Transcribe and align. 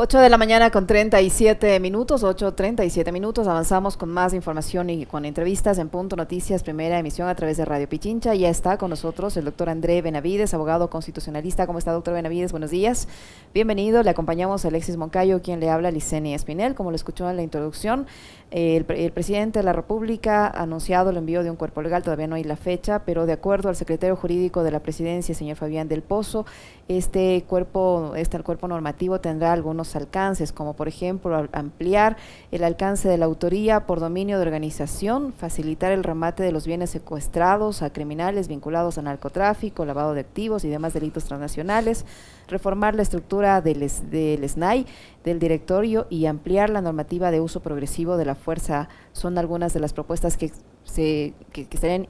8 0.00 0.20
de 0.20 0.30
la 0.30 0.38
mañana 0.38 0.70
con 0.70 0.86
37 0.86 1.80
minutos, 1.80 2.22
8.37 2.22 3.10
minutos. 3.10 3.48
Avanzamos 3.48 3.96
con 3.96 4.10
más 4.10 4.32
información 4.32 4.90
y 4.90 5.06
con 5.06 5.24
entrevistas 5.24 5.76
en 5.78 5.88
Punto 5.88 6.14
Noticias, 6.14 6.62
primera 6.62 7.00
emisión 7.00 7.26
a 7.26 7.34
través 7.34 7.56
de 7.56 7.64
Radio 7.64 7.88
Pichincha. 7.88 8.32
Ya 8.36 8.48
está 8.48 8.78
con 8.78 8.90
nosotros 8.90 9.36
el 9.36 9.44
doctor 9.44 9.68
André 9.68 10.00
Benavides, 10.00 10.54
abogado 10.54 10.88
constitucionalista. 10.88 11.66
¿Cómo 11.66 11.80
está, 11.80 11.90
doctor 11.90 12.14
Benavides? 12.14 12.52
Buenos 12.52 12.70
días. 12.70 13.08
Bienvenido. 13.52 14.04
Le 14.04 14.10
acompañamos 14.10 14.64
a 14.64 14.68
Alexis 14.68 14.96
Moncayo, 14.96 15.42
quien 15.42 15.58
le 15.58 15.68
habla, 15.68 15.90
Licenia 15.90 16.36
Espinel. 16.36 16.76
Como 16.76 16.90
lo 16.92 16.94
escuchó 16.94 17.28
en 17.28 17.34
la 17.34 17.42
introducción, 17.42 18.06
el, 18.52 18.86
el, 18.90 19.10
presidente 19.10 19.58
de 19.58 19.64
la 19.64 19.72
República 19.72 20.46
ha 20.46 20.62
anunciado 20.62 21.10
el 21.10 21.16
envío 21.16 21.42
de 21.42 21.50
un 21.50 21.56
cuerpo 21.56 21.82
legal, 21.82 22.04
todavía 22.04 22.28
no 22.28 22.36
hay 22.36 22.44
la 22.44 22.56
fecha, 22.56 23.00
pero 23.04 23.26
de 23.26 23.32
acuerdo 23.32 23.68
al 23.68 23.74
secretario 23.74 24.14
jurídico 24.14 24.62
de 24.62 24.70
la 24.70 24.78
presidencia, 24.80 25.34
señor 25.34 25.56
Fabián 25.56 25.88
del 25.88 26.02
Pozo, 26.02 26.46
este 26.86 27.44
cuerpo, 27.46 28.12
este 28.16 28.38
el 28.38 28.44
cuerpo 28.44 28.68
normativo 28.68 29.20
tendrá 29.20 29.52
algunos 29.52 29.87
alcances, 29.96 30.52
como 30.52 30.74
por 30.74 30.88
ejemplo 30.88 31.48
ampliar 31.52 32.16
el 32.50 32.64
alcance 32.64 33.08
de 33.08 33.18
la 33.18 33.26
autoría 33.26 33.86
por 33.86 34.00
dominio 34.00 34.36
de 34.38 34.42
organización, 34.42 35.32
facilitar 35.32 35.92
el 35.92 36.04
remate 36.04 36.42
de 36.42 36.52
los 36.52 36.66
bienes 36.66 36.90
secuestrados 36.90 37.82
a 37.82 37.92
criminales 37.92 38.48
vinculados 38.48 38.98
a 38.98 39.02
narcotráfico, 39.02 39.84
lavado 39.84 40.14
de 40.14 40.20
activos 40.20 40.64
y 40.64 40.68
demás 40.68 40.94
delitos 40.94 41.24
transnacionales, 41.24 42.04
reformar 42.48 42.94
la 42.94 43.02
estructura 43.02 43.60
del, 43.60 43.90
del 44.10 44.48
SNAI, 44.48 44.86
del 45.24 45.38
directorio 45.38 46.06
y 46.10 46.26
ampliar 46.26 46.70
la 46.70 46.80
normativa 46.80 47.30
de 47.30 47.40
uso 47.40 47.60
progresivo 47.60 48.16
de 48.16 48.24
la 48.24 48.34
fuerza. 48.34 48.88
Son 49.12 49.38
algunas 49.38 49.74
de 49.74 49.80
las 49.80 49.92
propuestas 49.92 50.36
que 50.36 50.52
que, 50.94 51.34
estarían 51.70 52.06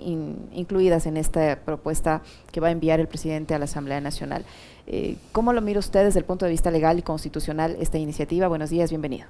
incluidas 0.53 1.07
en 1.07 1.17
esta 1.17 1.61
propuesta 1.65 2.23
que 2.53 2.61
va 2.61 2.69
a 2.69 2.71
enviar 2.71 3.01
el 3.01 3.09
presidente 3.09 3.55
a 3.55 3.59
la 3.59 3.67
Asamblea 3.67 4.01
Nacional. 4.01 4.45
Eh, 4.87 5.17
¿Cómo 5.33 5.53
lo 5.53 5.61
mira 5.61 5.79
usted 5.79 6.05
desde 6.05 6.21
el 6.21 6.25
punto 6.25 6.47
de 6.47 6.51
vista 6.51 6.71
legal 6.71 6.99
y 6.99 7.03
constitucional 7.03 7.77
esta 7.81 7.99
iniciativa? 7.99 8.49
Buenos 8.49 8.71
días, 8.71 8.91
bienvenido. 8.91 9.27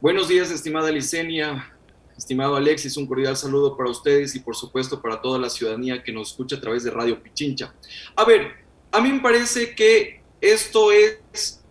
Buenos 0.00 0.28
días, 0.28 0.50
estimada 0.50 0.90
Licenia, 0.90 1.72
estimado 2.16 2.56
Alexis, 2.56 2.96
un 2.96 3.06
cordial 3.06 3.36
saludo 3.36 3.76
para 3.76 3.88
ustedes 3.88 4.34
y 4.34 4.40
por 4.40 4.56
supuesto 4.56 5.00
para 5.00 5.22
toda 5.22 5.38
la 5.38 5.48
ciudadanía 5.48 6.02
que 6.02 6.12
nos 6.12 6.30
escucha 6.30 6.56
a 6.56 6.60
través 6.60 6.82
de 6.82 6.90
Radio 6.90 7.22
Pichincha. 7.22 7.72
A 8.16 8.24
ver, 8.24 8.52
a 8.90 9.00
mí 9.00 9.12
me 9.12 9.20
parece 9.20 9.74
que 9.74 10.20
esto 10.40 10.90
es 10.90 11.62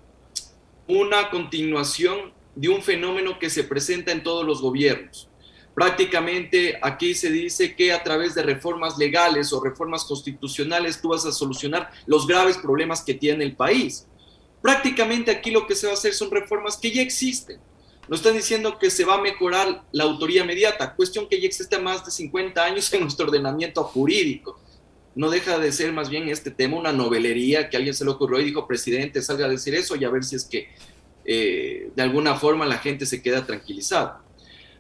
una 0.88 1.30
continuación 1.30 2.32
de 2.56 2.70
un 2.70 2.82
fenómeno 2.82 3.40
que 3.40 3.50
se 3.50 3.64
presenta 3.64 4.12
en 4.12 4.24
todos 4.24 4.46
los 4.46 4.62
gobiernos. 4.62 5.30
Prácticamente 5.74 6.78
aquí 6.82 7.16
se 7.16 7.32
dice 7.32 7.76
que 7.76 7.94
a 7.94 8.04
través 8.04 8.36
de 8.36 8.44
reformas 8.44 8.98
legales 8.98 9.54
o 9.54 9.64
reformas 9.64 10.04
constitucionales 10.04 11.02
tú 11.02 11.10
vas 11.10 11.26
a 11.26 11.32
solucionar 11.32 11.90
los 12.06 12.28
graves 12.28 12.58
problemas 12.58 13.02
que 13.02 13.14
tiene 13.14 13.46
el 13.46 13.56
país. 13.56 14.06
Prácticamente 14.62 15.32
aquí 15.32 15.50
lo 15.50 15.66
que 15.66 15.76
se 15.76 15.88
va 15.88 15.94
a 15.94 15.96
hacer 15.96 16.14
son 16.14 16.30
reformas 16.30 16.78
que 16.78 16.92
ya 16.92 17.02
existen. 17.02 17.60
No 18.10 18.16
están 18.16 18.34
diciendo 18.34 18.78
que 18.78 18.90
se 18.90 19.06
va 19.06 19.16
a 19.16 19.22
mejorar 19.22 19.86
la 19.94 20.04
autoría 20.04 20.44
inmediata, 20.44 20.94
cuestión 20.96 21.30
que 21.30 21.40
ya 21.40 21.48
existe 21.48 21.80
más 21.80 22.04
de 22.04 22.12
50 22.12 22.62
años 22.62 22.94
en 22.94 23.02
nuestro 23.02 23.28
ordenamiento 23.28 23.84
jurídico. 23.86 24.60
No 25.16 25.30
deja 25.30 25.58
de 25.58 25.72
ser 25.72 25.94
más 25.94 26.10
bien 26.10 26.28
este 26.28 26.52
tema 26.52 26.78
una 26.78 26.92
novelería 26.92 27.70
que 27.70 27.78
alguien 27.78 27.94
se 27.94 28.04
le 28.04 28.12
ocurrió 28.12 28.40
y 28.40 28.46
dijo, 28.46 28.68
presidente, 28.68 29.22
salga 29.22 29.46
a 29.46 29.50
decir 29.50 29.76
eso 29.76 29.96
y 29.96 30.04
a 30.04 30.10
ver 30.10 30.24
si 30.24 30.36
es 30.36 30.46
que 30.46 30.70
eh, 31.26 31.92
de 31.96 32.02
alguna 32.02 32.36
forma 32.36 32.66
la 32.66 32.78
gente 32.78 33.06
se 33.06 33.22
queda 33.22 33.46
tranquilizada. 33.46 34.22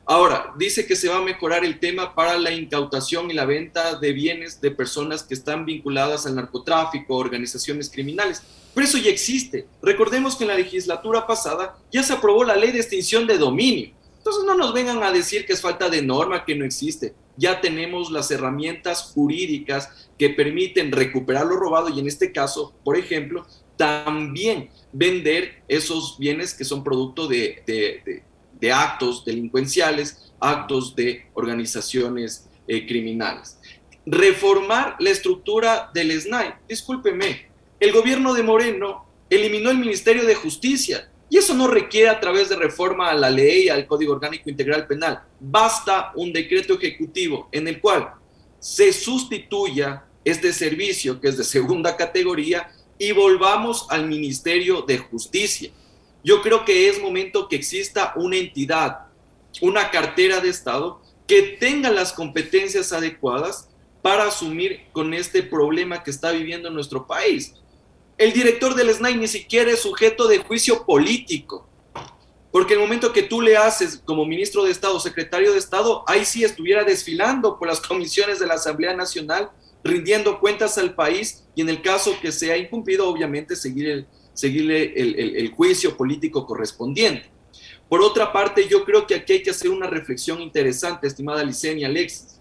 Ahora, 0.06 0.54
dice 0.58 0.88
que 0.88 0.96
se 0.96 1.10
va 1.10 1.18
a 1.18 1.22
mejorar 1.22 1.64
el 1.64 1.80
tema 1.80 2.16
para 2.16 2.38
la 2.38 2.52
incautación 2.52 3.30
y 3.30 3.34
la 3.34 3.46
venta 3.46 3.98
de 4.00 4.12
bienes 4.14 4.60
de 4.60 4.72
personas 4.72 5.24
que 5.24 5.34
están 5.34 5.64
vinculadas 5.66 6.26
al 6.26 6.36
narcotráfico, 6.36 7.16
organizaciones 7.16 7.90
criminales. 7.90 8.42
Pero 8.74 8.88
eso 8.88 8.98
ya 8.98 9.12
existe. 9.12 9.68
Recordemos 9.82 10.36
que 10.36 10.44
en 10.44 10.50
la 10.50 10.58
legislatura 10.58 11.28
pasada 11.28 11.78
ya 11.92 12.04
se 12.04 12.14
aprobó 12.14 12.44
la 12.44 12.56
ley 12.56 12.72
de 12.72 12.80
extinción 12.80 13.28
de 13.28 13.38
dominio. 13.38 13.92
Entonces 14.18 14.44
no 14.46 14.56
nos 14.56 14.74
vengan 14.74 15.02
a 15.04 15.12
decir 15.12 15.46
que 15.46 15.54
es 15.54 15.62
falta 15.62 15.90
de 15.90 16.02
norma, 16.02 16.46
que 16.46 16.56
no 16.56 16.66
existe. 16.66 17.14
Ya 17.38 17.62
tenemos 17.62 18.12
las 18.12 18.30
herramientas 18.32 19.12
jurídicas 19.14 20.10
que 20.18 20.30
permiten 20.30 20.92
recuperar 20.92 21.46
lo 21.46 21.56
robado 21.56 21.90
y 21.90 22.00
en 22.00 22.08
este 22.08 22.32
caso, 22.32 22.74
por 22.84 22.98
ejemplo, 22.98 23.46
también 23.82 24.70
vender 24.92 25.64
esos 25.68 26.20
bienes 26.20 26.54
que 26.54 26.64
son 26.64 26.84
producto 26.84 27.28
de, 27.28 28.24
actos 28.72 29.26
delincuenciales, 29.26 30.32
actos 30.40 30.96
de 30.96 31.26
organizaciones 31.34 32.48
eh, 32.68 32.86
criminales. 32.86 33.58
Reformar 34.06 34.98
la 35.00 35.10
estructura 35.10 35.90
del 35.96 36.12
SNAI. 36.22 36.54
Discúlpeme, 36.70 37.48
el 37.80 37.92
gobierno 37.92 38.36
de 38.36 38.44
Moreno 38.44 39.08
eliminó 39.32 39.72
el 39.72 39.80
Ministerio 39.80 40.26
de 40.26 40.36
Justicia 40.36 41.10
y 41.28 41.38
eso 41.38 41.56
no 41.56 41.66
requiere 41.66 42.10
a 42.10 42.20
través 42.20 42.50
de 42.50 42.58
reforma 42.58 43.10
a 43.10 43.16
la 43.16 43.32
ley, 43.32 43.68
al 43.68 43.88
Código 43.88 44.14
Orgánico 44.14 44.48
Integral 44.48 44.86
Penal. 44.86 45.24
Basta 45.40 46.12
un 46.14 46.32
decreto 46.32 46.76
ejecutivo 46.76 47.50
en 47.52 47.68
el 47.68 47.82
cual 47.82 48.14
se 48.60 48.94
sustituya 48.94 50.06
este 50.24 50.54
servicio, 50.54 51.20
que 51.20 51.30
es 51.30 51.38
de 51.38 51.44
segunda 51.44 51.98
categoría, 51.98 52.70
y 53.02 53.14
volvamos 53.14 53.88
al 53.90 54.06
Ministerio 54.06 54.84
de 54.84 55.00
Justicia. 55.00 55.72
Yo 56.24 56.44
creo 56.44 56.64
que 56.64 56.88
es 56.88 57.02
momento 57.02 57.48
que 57.48 57.56
exista 57.56 58.14
una 58.16 58.38
entidad, 58.38 59.08
una 59.60 59.90
cartera 59.90 60.40
de 60.40 60.50
Estado 60.50 61.02
que 61.26 61.58
tenga 61.60 61.90
las 61.90 62.14
competencias 62.14 62.94
adecuadas 62.94 63.70
para 64.04 64.26
asumir 64.26 64.82
con 64.92 65.16
este 65.16 65.42
problema 65.42 66.04
que 66.04 66.12
está 66.12 66.30
viviendo 66.30 66.70
nuestro 66.70 67.08
país. 67.08 67.56
El 68.20 68.34
director 68.34 68.76
del 68.76 68.94
SNAI 68.94 69.18
ni 69.18 69.28
siquiera 69.28 69.72
es 69.72 69.80
sujeto 69.80 70.28
de 70.28 70.38
juicio 70.38 70.86
político, 70.86 71.68
porque 72.52 72.76
el 72.76 72.82
momento 72.82 73.12
que 73.12 73.24
tú 73.24 73.42
le 73.42 73.58
haces 73.58 74.00
como 74.06 74.28
ministro 74.28 74.64
de 74.64 74.70
Estado, 74.70 75.00
secretario 75.00 75.54
de 75.54 75.58
Estado, 75.58 76.04
ahí 76.06 76.24
sí 76.24 76.44
estuviera 76.44 76.84
desfilando 76.84 77.58
por 77.58 77.68
las 77.68 77.82
comisiones 77.82 78.38
de 78.40 78.46
la 78.46 78.54
Asamblea 78.54 78.96
Nacional 78.96 79.50
rindiendo 79.84 80.40
cuentas 80.40 80.78
al 80.78 80.94
país 80.94 81.44
y 81.56 81.62
en 81.62 81.70
el 81.70 81.82
caso 81.82 82.16
que 82.22 82.32
sea 82.32 82.58
incumplido, 82.58 83.08
obviamente 83.08 83.56
seguir 83.56 83.90
el, 83.90 84.08
seguirle 84.34 84.94
el, 84.96 85.52
juicio 85.52 85.96
político 85.98 86.46
correspondiente. 86.46 87.30
Por 87.90 88.02
otra 88.02 88.32
parte, 88.32 88.68
yo 88.68 88.86
creo 88.86 89.06
que 89.06 89.16
aquí 89.16 89.34
hay 89.34 89.44
que 89.44 89.50
hacer 89.50 89.70
una 89.70 89.88
reflexión 89.88 90.42
interesante, 90.42 91.08
estimada 91.08 91.44
Licenia 91.44 91.88
Alexis. 91.88 92.40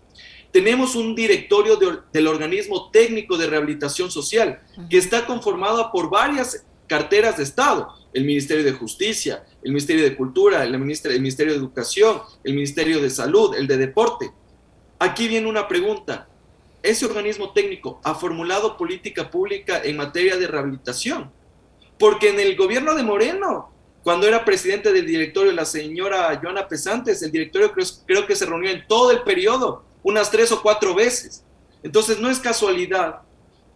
Tenemos 0.52 0.94
un 0.96 1.14
directorio 1.14 1.78
del 2.12 2.26
organismo 2.26 2.90
técnico 2.90 3.36
de 3.36 3.46
rehabilitación 3.46 4.10
social 4.10 4.60
que 4.88 4.98
está 4.98 5.26
conformado 5.26 5.90
por 5.92 6.10
varias 6.10 6.64
carteras 6.86 7.36
de 7.36 7.44
Estado, 7.44 7.88
el 8.12 8.24
Ministerio 8.24 8.64
de 8.64 8.72
Justicia, 8.72 9.44
el 9.62 9.70
Ministerio 9.70 10.02
de 10.02 10.16
Cultura, 10.16 10.64
el 10.64 10.76
Ministerio, 10.78 11.16
el 11.16 11.22
Ministerio 11.22 11.52
de 11.52 11.58
Educación, 11.58 12.20
el 12.42 12.54
Ministerio 12.54 13.00
de 13.00 13.10
Salud, 13.10 13.54
el 13.54 13.66
de 13.68 13.76
Deporte. 13.76 14.32
Aquí 14.98 15.28
viene 15.28 15.46
una 15.46 15.68
pregunta, 15.68 16.28
ese 16.82 17.04
organismo 17.06 17.52
técnico 17.52 18.00
ha 18.04 18.14
formulado 18.14 18.76
política 18.76 19.30
pública 19.30 19.80
en 19.82 19.96
materia 19.96 20.36
de 20.36 20.46
rehabilitación. 20.46 21.30
Porque 21.98 22.30
en 22.30 22.41
el 22.41 22.56
gobierno 22.56 22.94
de 22.94 23.02
Moreno, 23.02 23.70
cuando 24.02 24.26
era 24.26 24.44
presidente 24.44 24.92
del 24.92 25.06
directorio, 25.06 25.52
la 25.52 25.66
señora 25.66 26.38
Joana 26.42 26.66
Pesantes, 26.66 27.22
el 27.22 27.30
directorio 27.30 27.72
creo, 28.06 28.26
que 28.26 28.36
se 28.36 28.46
reunió 28.46 28.70
en 28.70 28.86
todo 28.86 29.10
el 29.10 29.22
periodo, 29.22 29.84
unas 30.02 30.30
tres 30.30 30.50
o 30.52 30.62
cuatro 30.62 30.94
veces. 30.94 31.44
Entonces 31.82 32.18
no 32.18 32.30
es 32.30 32.38
casualidad 32.38 33.22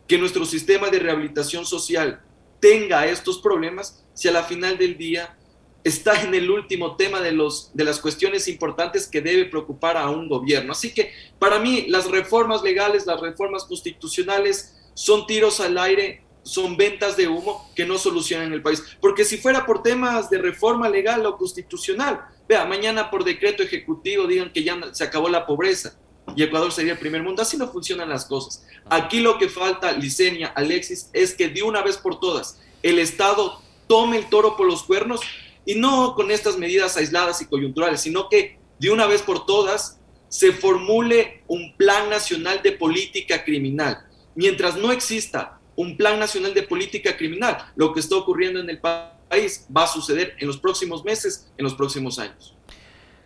que 0.06 0.19
nuestro 0.19 0.44
sistema 0.44 0.88
de 0.88 0.98
rehabilitación 0.98 1.66
social 1.66 2.22
tenga 2.60 3.06
estos 3.06 3.38
problemas 3.38 4.03
si 4.15 4.28
a 4.28 4.32
la 4.32 4.44
final 4.44 4.78
del 4.78 4.97
día 4.97 5.36
está 5.84 6.22
en 6.22 6.34
el 6.34 6.50
último 6.50 6.97
tema 6.97 7.21
de, 7.21 7.33
los, 7.33 7.71
de 7.75 7.84
las 7.84 8.00
cuestiones 8.00 8.49
importantes 8.49 9.06
que 9.06 9.21
debe 9.21 9.45
preocupar 9.45 9.99
a 9.99 10.09
un 10.09 10.28
gobierno. 10.28 10.72
Así 10.72 10.95
que 10.95 11.12
para 11.39 11.59
mí 11.59 11.84
las 11.89 12.11
reformas 12.11 12.62
legales, 12.62 13.06
las 13.06 13.21
reformas 13.21 13.65
constitucionales 13.65 14.75
son 14.95 15.27
tiros 15.27 15.60
al 15.60 15.77
aire, 15.77 16.22
son 16.42 16.77
ventas 16.77 17.16
de 17.16 17.28
humo 17.28 17.71
que 17.77 17.84
no 17.84 17.98
solucionan 17.98 18.53
el 18.54 18.63
país. 18.63 18.83
Porque 19.01 19.27
si 19.27 19.36
fuera 19.36 19.66
por 19.66 19.83
temas 19.83 20.31
de 20.31 20.39
reforma 20.39 20.89
legal 20.89 21.25
o 21.27 21.36
constitucional, 21.36 22.21
vea, 22.48 22.65
mañana 22.65 23.10
por 23.10 23.22
decreto 23.22 23.63
ejecutivo 23.63 24.27
digan 24.27 24.53
que 24.53 24.65
ya 24.65 24.78
se 24.92 25.04
acabó 25.04 25.28
la 25.28 25.47
pobreza 25.47 25.98
y 26.34 26.42
Ecuador 26.42 26.72
sería 26.72 26.92
el 26.92 26.98
primer 26.98 27.22
mundo. 27.22 27.42
Así 27.42 27.59
no 27.59 27.69
funcionan 27.69 28.09
las 28.09 28.25
cosas. 28.25 28.66
Aquí 28.89 29.21
lo 29.21 29.37
que 29.39 29.51
falta, 29.51 29.92
Licenia, 29.92 30.48
Alexis, 30.48 31.10
es 31.13 31.34
que 31.34 31.48
de 31.48 31.63
una 31.63 31.83
vez 31.83 31.98
por 31.98 32.21
todas 32.21 32.59
el 32.83 32.98
Estado 32.98 33.60
tome 33.87 34.16
el 34.16 34.28
toro 34.30 34.57
por 34.57 34.66
los 34.66 34.83
cuernos 34.83 35.21
y 35.66 35.75
no 35.75 36.15
con 36.15 36.31
estas 36.31 36.59
medidas 36.59 36.97
aisladas 36.97 37.41
y 37.43 37.47
coyunturales, 37.47 38.01
sino 38.01 38.28
que 38.28 38.59
de 38.78 38.91
una 38.91 39.07
vez 39.07 39.22
por 39.22 39.47
todas 39.47 39.99
se 40.28 40.53
formule 40.53 41.43
un 41.47 41.77
plan 41.77 42.11
nacional 42.11 42.61
de 42.63 42.72
política 42.72 43.45
criminal. 43.45 43.99
Mientras 44.34 44.77
no 44.77 44.91
exista 44.91 45.61
un 45.77 45.97
plan 45.97 46.19
nacional 46.19 46.55
de 46.55 46.63
política 46.65 47.16
criminal, 47.16 47.57
lo 47.77 47.93
que 47.93 48.01
está 48.01 48.16
ocurriendo 48.16 48.61
en 48.61 48.69
el 48.69 48.81
país 48.81 49.66
va 49.75 49.84
a 49.84 49.87
suceder 49.87 50.34
en 50.39 50.47
los 50.47 50.59
próximos 50.59 51.05
meses, 51.05 51.49
en 51.57 51.65
los 51.65 51.75
próximos 51.75 52.19
años. 52.19 52.55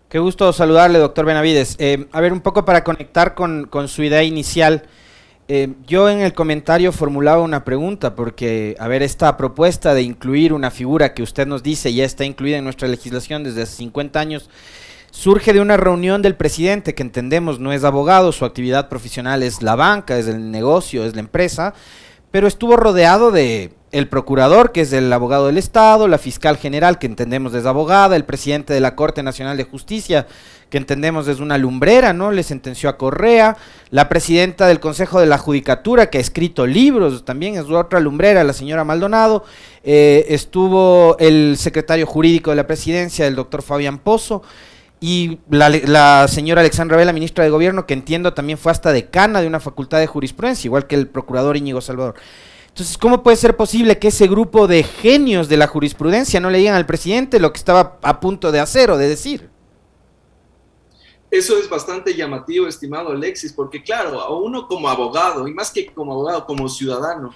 Qué 0.08 0.19
gusto 0.19 0.52
saludarle, 0.52 0.99
doctor 0.99 1.26
Benavides. 1.26 1.76
Eh, 1.79 2.06
a 2.12 2.20
ver, 2.20 2.32
un 2.32 2.40
poco 2.40 2.64
para 2.64 2.82
conectar 2.82 3.35
con, 3.35 3.67
con 3.67 3.88
su 3.88 4.02
idea 4.02 4.23
inicial. 4.23 4.88
Eh, 5.50 5.72
yo 5.86 6.10
en 6.10 6.20
el 6.20 6.34
comentario 6.34 6.92
formulaba 6.92 7.40
una 7.40 7.64
pregunta 7.64 8.14
porque, 8.14 8.76
a 8.78 8.86
ver, 8.86 9.02
esta 9.02 9.34
propuesta 9.38 9.94
de 9.94 10.02
incluir 10.02 10.52
una 10.52 10.70
figura 10.70 11.14
que 11.14 11.22
usted 11.22 11.46
nos 11.46 11.62
dice 11.62 11.94
ya 11.94 12.04
está 12.04 12.26
incluida 12.26 12.58
en 12.58 12.64
nuestra 12.64 12.86
legislación 12.86 13.44
desde 13.44 13.62
hace 13.62 13.76
50 13.76 14.20
años, 14.20 14.50
surge 15.10 15.54
de 15.54 15.62
una 15.62 15.78
reunión 15.78 16.20
del 16.20 16.36
presidente 16.36 16.94
que 16.94 17.02
entendemos 17.02 17.60
no 17.60 17.72
es 17.72 17.84
abogado, 17.84 18.30
su 18.32 18.44
actividad 18.44 18.90
profesional 18.90 19.42
es 19.42 19.62
la 19.62 19.74
banca, 19.74 20.18
es 20.18 20.28
el 20.28 20.50
negocio, 20.50 21.06
es 21.06 21.14
la 21.14 21.20
empresa, 21.20 21.72
pero 22.30 22.46
estuvo 22.46 22.76
rodeado 22.76 23.30
de 23.30 23.72
el 23.90 24.08
procurador, 24.08 24.72
que 24.72 24.82
es 24.82 24.92
el 24.92 25.10
abogado 25.12 25.46
del 25.46 25.56
Estado, 25.56 26.08
la 26.08 26.19
fiscal 26.19 26.58
general, 26.58 26.98
que 26.98 27.06
entendemos 27.06 27.54
es 27.54 27.64
abogada, 27.64 28.16
el 28.16 28.25
presidente 28.25 28.75
de 28.75 28.80
la 28.80 28.94
Corte 28.94 29.22
Nacional 29.22 29.56
de 29.56 29.64
Justicia, 29.64 30.26
que 30.69 30.76
entendemos 30.76 31.26
es 31.28 31.40
una 31.40 31.56
lumbrera, 31.56 32.12
¿no? 32.12 32.30
Le 32.30 32.42
sentenció 32.42 32.90
a 32.90 32.98
Correa, 32.98 33.56
la 33.90 34.10
presidenta 34.10 34.66
del 34.66 34.80
Consejo 34.80 35.20
de 35.20 35.26
la 35.26 35.38
Judicatura, 35.38 36.10
que 36.10 36.19
ha 36.19 36.20
escrito 36.20 36.66
libros, 36.66 37.25
también 37.25 37.56
es 37.56 37.64
otra 37.64 38.00
lumbrera, 38.00 38.44
la 38.44 38.52
señora 38.52 38.84
Maldonado, 38.84 39.44
eh, 39.82 40.26
estuvo 40.28 41.16
el 41.19 41.56
secretario 41.58 42.04
jurídico 42.04 42.50
de 42.50 42.56
la 42.56 42.66
presidencia, 42.66 43.26
el 43.26 43.36
doctor 43.36 43.62
Fabián 43.62 43.98
Pozo, 43.98 44.42
y 45.00 45.38
la, 45.48 45.68
la, 45.68 46.26
señora 46.28 46.60
Alexandra 46.60 46.96
Vela, 46.96 47.12
ministra 47.12 47.44
de 47.44 47.50
Gobierno, 47.50 47.86
que 47.86 47.94
entiendo 47.94 48.34
también 48.34 48.58
fue 48.58 48.72
hasta 48.72 48.92
decana 48.92 49.40
de 49.40 49.46
una 49.46 49.60
facultad 49.60 49.98
de 49.98 50.06
jurisprudencia, 50.06 50.68
igual 50.68 50.86
que 50.86 50.96
el 50.96 51.08
procurador 51.08 51.56
Íñigo 51.56 51.80
Salvador. 51.80 52.16
Entonces, 52.68 52.98
¿cómo 52.98 53.22
puede 53.22 53.36
ser 53.36 53.56
posible 53.56 53.98
que 53.98 54.08
ese 54.08 54.28
grupo 54.28 54.68
de 54.68 54.82
genios 54.84 55.48
de 55.48 55.56
la 55.56 55.66
jurisprudencia 55.66 56.40
no 56.40 56.50
le 56.50 56.58
digan 56.58 56.74
al 56.74 56.86
presidente 56.86 57.40
lo 57.40 57.52
que 57.52 57.58
estaba 57.58 57.98
a 58.02 58.20
punto 58.20 58.52
de 58.52 58.60
hacer 58.60 58.90
o 58.90 58.96
de 58.96 59.08
decir? 59.08 59.50
Eso 61.30 61.58
es 61.58 61.68
bastante 61.68 62.14
llamativo, 62.14 62.66
estimado 62.66 63.10
Alexis, 63.10 63.52
porque 63.52 63.82
claro, 63.82 64.20
a 64.20 64.34
uno 64.34 64.66
como 64.66 64.88
abogado, 64.88 65.46
y 65.46 65.52
más 65.52 65.70
que 65.70 65.86
como 65.86 66.12
abogado, 66.12 66.46
como 66.46 66.68
ciudadano, 66.68 67.34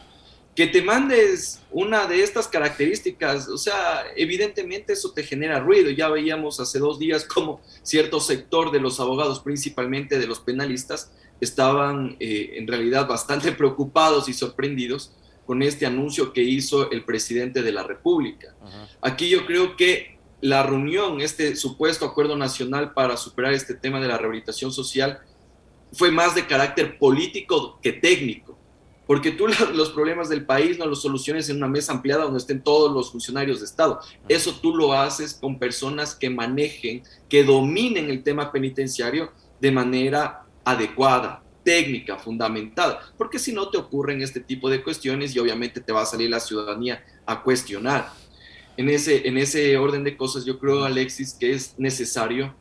que 0.55 0.67
te 0.67 0.83
mandes 0.83 1.63
una 1.71 2.07
de 2.07 2.23
estas 2.23 2.47
características, 2.47 3.49
o 3.49 3.57
sea, 3.57 4.05
evidentemente 4.17 4.93
eso 4.93 5.13
te 5.13 5.23
genera 5.23 5.61
ruido. 5.61 5.91
Ya 5.91 6.09
veíamos 6.09 6.61
hace 6.61 6.79
dos 6.79 6.99
días 6.99 7.25
como 7.25 7.61
cierto 7.83 8.21
sector 8.21 8.71
de 8.71 8.81
los 8.81 9.01
abogados, 9.01 9.41
principalmente 9.41 10.19
de 10.19 10.27
los 10.27 10.41
penalistas, 10.41 11.13
estaban 11.41 12.17
eh, 12.21 12.55
en 12.57 12.69
realidad 12.69 13.09
bastante 13.09 13.53
preocupados 13.53 14.29
y 14.29 14.35
sorprendidos 14.35 15.13
con 15.47 15.63
este 15.63 15.87
anuncio 15.87 16.33
que 16.33 16.43
hizo 16.43 16.91
el 16.91 17.05
presidente 17.05 17.63
de 17.63 17.73
la 17.73 17.83
República. 17.83 18.55
Aquí 19.01 19.29
yo 19.29 19.45
creo 19.45 19.77
que 19.77 20.19
la 20.41 20.63
reunión, 20.63 21.21
este 21.21 21.57
supuesto 21.57 22.05
acuerdo 22.05 22.37
nacional 22.37 22.93
para 22.93 23.17
superar 23.17 23.53
este 23.53 23.75
tema 23.75 24.01
de 24.01 24.09
la 24.09 24.19
rehabilitación 24.19 24.73
social, 24.73 25.21
fue 25.93 26.11
más 26.11 26.35
de 26.35 26.47
carácter 26.47 26.99
político 26.99 27.79
que 27.83 27.93
técnico, 27.93 28.52
porque 29.13 29.31
tú 29.31 29.47
los 29.75 29.91
problemas 29.91 30.31
del 30.31 30.47
país 30.47 30.79
no 30.79 30.87
los 30.87 31.03
soluciones 31.03 31.51
en 31.51 31.59
una 31.59 31.69
mesa 31.69 31.93
ampliada 31.93 32.25
donde 32.25 32.39
estén 32.39 32.63
todos 32.63 32.91
los 32.91 33.13
funcionarios 33.13 33.59
de 33.59 33.67
Estado. 33.67 34.01
Eso 34.27 34.55
tú 34.55 34.75
lo 34.75 34.95
haces 34.95 35.35
con 35.35 35.59
personas 35.59 36.15
que 36.15 36.31
manejen, 36.31 37.03
que 37.29 37.45
dominen 37.45 38.09
el 38.09 38.23
tema 38.23 38.51
penitenciario 38.51 39.31
de 39.61 39.71
manera 39.71 40.47
adecuada, 40.65 41.43
técnica, 41.63 42.17
fundamentada, 42.17 43.01
porque 43.19 43.39
si 43.39 43.53
no 43.53 43.69
te 43.69 43.77
ocurren 43.77 44.23
este 44.23 44.41
tipo 44.41 44.71
de 44.71 44.83
cuestiones 44.83 45.37
y 45.37 45.41
obviamente 45.41 45.83
te 45.83 45.93
va 45.93 46.01
a 46.01 46.07
salir 46.07 46.31
la 46.31 46.41
ciudadanía 46.41 47.05
a 47.27 47.43
cuestionar 47.43 48.11
en 48.79 48.89
ese, 48.89 49.29
en 49.29 49.37
ese 49.37 49.77
orden 49.77 50.05
de 50.05 50.17
cosas, 50.17 50.47
yo 50.47 50.59
creo, 50.59 50.85
Alexis, 50.85 51.35
que 51.35 51.53
es 51.53 51.79
necesario 51.79 52.55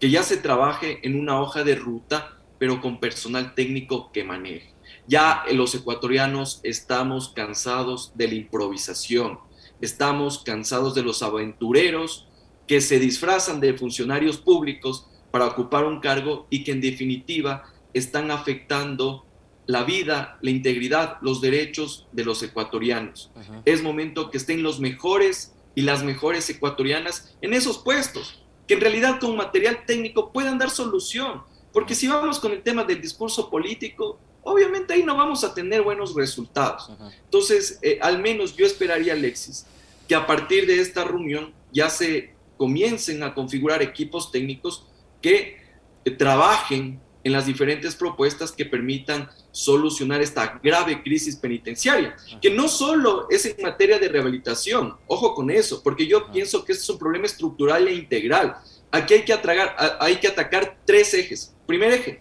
que 0.00 0.10
ya 0.10 0.24
se 0.24 0.36
trabaje 0.36 0.98
en 1.04 1.16
una 1.16 1.40
hoja 1.40 1.62
de 1.62 1.76
ruta, 1.76 2.40
pero 2.58 2.80
con 2.80 2.98
personal 2.98 3.54
técnico 3.54 4.10
que 4.10 4.24
maneje. 4.24 4.72
Ya 5.06 5.44
los 5.52 5.74
ecuatorianos 5.74 6.60
estamos 6.62 7.30
cansados 7.30 8.12
de 8.14 8.28
la 8.28 8.34
improvisación, 8.34 9.38
estamos 9.80 10.42
cansados 10.44 10.94
de 10.94 11.02
los 11.02 11.22
aventureros 11.22 12.28
que 12.66 12.80
se 12.80 12.98
disfrazan 12.98 13.60
de 13.60 13.74
funcionarios 13.74 14.38
públicos 14.38 15.08
para 15.30 15.46
ocupar 15.46 15.84
un 15.84 16.00
cargo 16.00 16.46
y 16.50 16.62
que 16.62 16.72
en 16.72 16.80
definitiva 16.80 17.64
están 17.92 18.30
afectando 18.30 19.26
la 19.66 19.84
vida, 19.84 20.38
la 20.40 20.50
integridad, 20.50 21.18
los 21.20 21.40
derechos 21.40 22.06
de 22.12 22.24
los 22.24 22.42
ecuatorianos. 22.42 23.30
Es 23.64 23.82
momento 23.82 24.30
que 24.30 24.38
estén 24.38 24.62
los 24.62 24.80
mejores 24.80 25.54
y 25.74 25.82
las 25.82 26.02
mejores 26.02 26.48
ecuatorianas 26.50 27.34
en 27.40 27.54
esos 27.54 27.78
puestos, 27.78 28.42
que 28.66 28.74
en 28.74 28.80
realidad 28.80 29.18
con 29.20 29.36
material 29.36 29.84
técnico 29.86 30.32
puedan 30.32 30.58
dar 30.58 30.70
solución. 30.70 31.42
Porque 31.72 31.94
si 31.94 32.06
vamos 32.06 32.38
con 32.38 32.52
el 32.52 32.62
tema 32.62 32.84
del 32.84 33.00
discurso 33.00 33.48
político, 33.50 34.18
obviamente 34.42 34.94
ahí 34.94 35.02
no 35.02 35.16
vamos 35.16 35.44
a 35.44 35.54
tener 35.54 35.82
buenos 35.82 36.14
resultados. 36.14 36.90
Entonces, 37.24 37.78
eh, 37.82 37.98
al 38.00 38.18
menos 38.20 38.56
yo 38.56 38.66
esperaría, 38.66 39.12
Alexis, 39.12 39.66
que 40.08 40.14
a 40.14 40.26
partir 40.26 40.66
de 40.66 40.80
esta 40.80 41.04
reunión 41.04 41.52
ya 41.72 41.88
se 41.88 42.34
comiencen 42.56 43.22
a 43.22 43.34
configurar 43.34 43.82
equipos 43.82 44.30
técnicos 44.30 44.86
que 45.20 45.56
eh, 46.04 46.10
trabajen 46.10 47.00
en 47.24 47.32
las 47.32 47.46
diferentes 47.46 47.94
propuestas 47.94 48.50
que 48.50 48.66
permitan 48.66 49.28
solucionar 49.52 50.20
esta 50.20 50.60
grave 50.62 51.02
crisis 51.02 51.36
penitenciaria, 51.36 52.16
que 52.40 52.50
no 52.50 52.68
solo 52.68 53.28
es 53.30 53.46
en 53.46 53.62
materia 53.62 53.98
de 53.98 54.08
rehabilitación, 54.08 54.96
ojo 55.06 55.34
con 55.34 55.50
eso, 55.50 55.82
porque 55.82 56.06
yo 56.06 56.30
pienso 56.32 56.64
que 56.64 56.72
este 56.72 56.82
es 56.82 56.90
un 56.90 56.98
problema 56.98 57.26
estructural 57.26 57.86
e 57.86 57.94
integral. 57.94 58.56
Aquí 58.90 59.14
hay 59.14 59.24
que, 59.24 59.32
atragar, 59.32 59.76
hay 60.00 60.16
que 60.16 60.28
atacar 60.28 60.78
tres 60.84 61.14
ejes. 61.14 61.54
Primer 61.66 61.92
eje, 61.92 62.20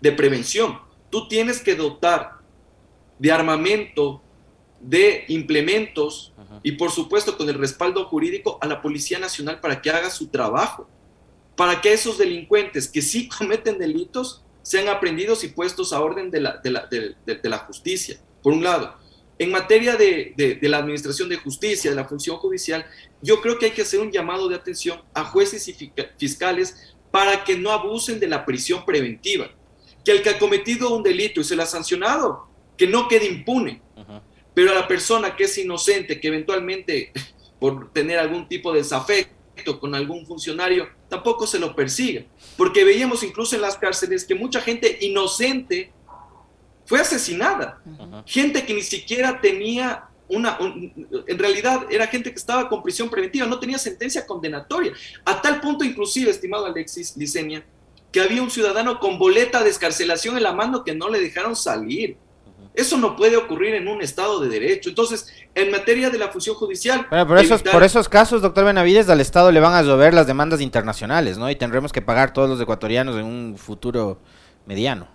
de 0.00 0.12
prevención. 0.12 0.80
Tú 1.10 1.28
tienes 1.28 1.60
que 1.60 1.74
dotar 1.74 2.38
de 3.18 3.32
armamento, 3.32 4.22
de 4.80 5.24
implementos 5.28 6.32
y 6.62 6.72
por 6.72 6.90
supuesto 6.90 7.36
con 7.36 7.48
el 7.48 7.56
respaldo 7.56 8.06
jurídico 8.06 8.58
a 8.60 8.66
la 8.66 8.80
Policía 8.80 9.18
Nacional 9.18 9.60
para 9.60 9.82
que 9.82 9.90
haga 9.90 10.10
su 10.10 10.28
trabajo 10.28 10.88
para 11.60 11.82
que 11.82 11.92
esos 11.92 12.16
delincuentes 12.16 12.88
que 12.88 13.02
sí 13.02 13.28
cometen 13.38 13.76
delitos 13.76 14.42
sean 14.62 14.88
aprendidos 14.88 15.44
y 15.44 15.48
puestos 15.48 15.92
a 15.92 16.00
orden 16.00 16.30
de 16.30 16.40
la, 16.40 16.56
de 16.56 16.70
la, 16.70 16.86
de, 16.86 17.38
la 17.42 17.58
justicia, 17.58 18.18
por 18.42 18.54
un 18.54 18.64
lado. 18.64 18.96
En 19.38 19.50
materia 19.50 19.96
de, 19.96 20.58
la 20.62 20.78
administración 20.78 21.28
de 21.28 21.36
justicia, 21.36 21.90
de 21.90 21.96
la 21.96 22.06
función 22.06 22.38
judicial, 22.38 22.86
yo 23.20 23.42
creo 23.42 23.58
que 23.58 23.66
hay 23.66 23.72
que 23.72 23.82
hacer 23.82 24.00
un 24.00 24.10
llamado 24.10 24.48
de 24.48 24.54
atención 24.54 25.02
a 25.12 25.24
jueces 25.24 25.68
y 25.68 25.92
fiscales 26.16 26.94
para 27.10 27.44
que 27.44 27.58
no 27.58 27.72
abusen 27.72 28.20
de 28.20 28.28
la 28.28 28.46
prisión 28.46 28.86
preventiva. 28.86 29.50
Que 30.04 30.12
el 30.12 30.22
que 30.22 30.30
ha 30.30 30.38
cometido 30.38 30.94
un 30.94 31.02
delito 31.02 31.40
y 31.40 31.44
se 31.44 31.56
le 31.56 31.62
ha 31.62 31.66
sancionado, 31.66 32.48
que 32.76 32.86
no 32.86 33.08
quede 33.08 33.26
impune. 33.26 33.82
Pero 34.54 34.72
a 34.72 34.74
la 34.74 34.88
persona 34.88 35.36
que 35.36 35.44
es 35.44 35.58
inocente, 35.58 36.20
que 36.20 36.28
eventualmente 36.28 37.12
por 37.60 37.92
tener 37.92 38.18
algún 38.18 38.48
tipo 38.48 38.72
de 38.72 38.78
desafecto, 38.78 39.78
con 39.78 39.94
algún 39.94 40.26
funcionario, 40.26 40.88
tampoco 41.08 41.46
se 41.46 41.58
lo 41.58 41.76
persigue. 41.76 42.26
Porque 42.56 42.84
veíamos 42.84 43.22
incluso 43.22 43.54
en 43.56 43.62
las 43.62 43.76
cárceles 43.76 44.24
que 44.24 44.34
mucha 44.34 44.60
gente 44.60 44.98
inocente 45.02 45.92
fue 46.86 47.00
asesinada. 47.00 47.82
Gente 48.26 48.64
que 48.64 48.74
ni 48.74 48.82
siquiera 48.82 49.40
tenía 49.40 50.08
una, 50.28 50.58
en 50.60 51.38
realidad 51.38 51.86
era 51.90 52.06
gente 52.06 52.30
que 52.30 52.38
estaba 52.38 52.68
con 52.68 52.82
prisión 52.82 53.10
preventiva, 53.10 53.46
no 53.46 53.58
tenía 53.58 53.78
sentencia 53.78 54.26
condenatoria. 54.26 54.92
A 55.24 55.40
tal 55.40 55.60
punto 55.60 55.84
inclusive, 55.84 56.30
estimado 56.30 56.66
Alexis 56.66 57.16
Licenia, 57.16 57.64
que 58.12 58.20
había 58.20 58.42
un 58.42 58.50
ciudadano 58.50 58.98
con 58.98 59.18
boleta 59.18 59.62
de 59.62 59.70
escarcelación 59.70 60.36
en 60.36 60.42
la 60.42 60.52
mano 60.52 60.84
que 60.84 60.94
no 60.94 61.08
le 61.08 61.20
dejaron 61.20 61.54
salir. 61.54 62.16
Eso 62.74 62.96
no 62.96 63.16
puede 63.16 63.36
ocurrir 63.36 63.74
en 63.74 63.88
un 63.88 64.00
Estado 64.00 64.40
de 64.40 64.48
Derecho. 64.48 64.88
Entonces, 64.88 65.32
en 65.54 65.70
materia 65.70 66.08
de 66.08 66.18
la 66.18 66.28
función 66.28 66.54
judicial... 66.54 67.06
por, 67.08 67.38
esos, 67.38 67.62
por 67.62 67.82
esos 67.82 68.08
casos, 68.08 68.42
doctor 68.42 68.64
Benavides, 68.64 69.08
al 69.08 69.20
Estado 69.20 69.50
le 69.50 69.60
van 69.60 69.74
a 69.74 69.82
llover 69.82 70.14
las 70.14 70.26
demandas 70.26 70.60
internacionales, 70.60 71.36
¿no? 71.36 71.50
Y 71.50 71.56
tendremos 71.56 71.92
que 71.92 72.00
pagar 72.00 72.32
todos 72.32 72.48
los 72.48 72.60
ecuatorianos 72.60 73.16
en 73.16 73.24
un 73.24 73.58
futuro 73.58 74.20
mediano. 74.66 75.08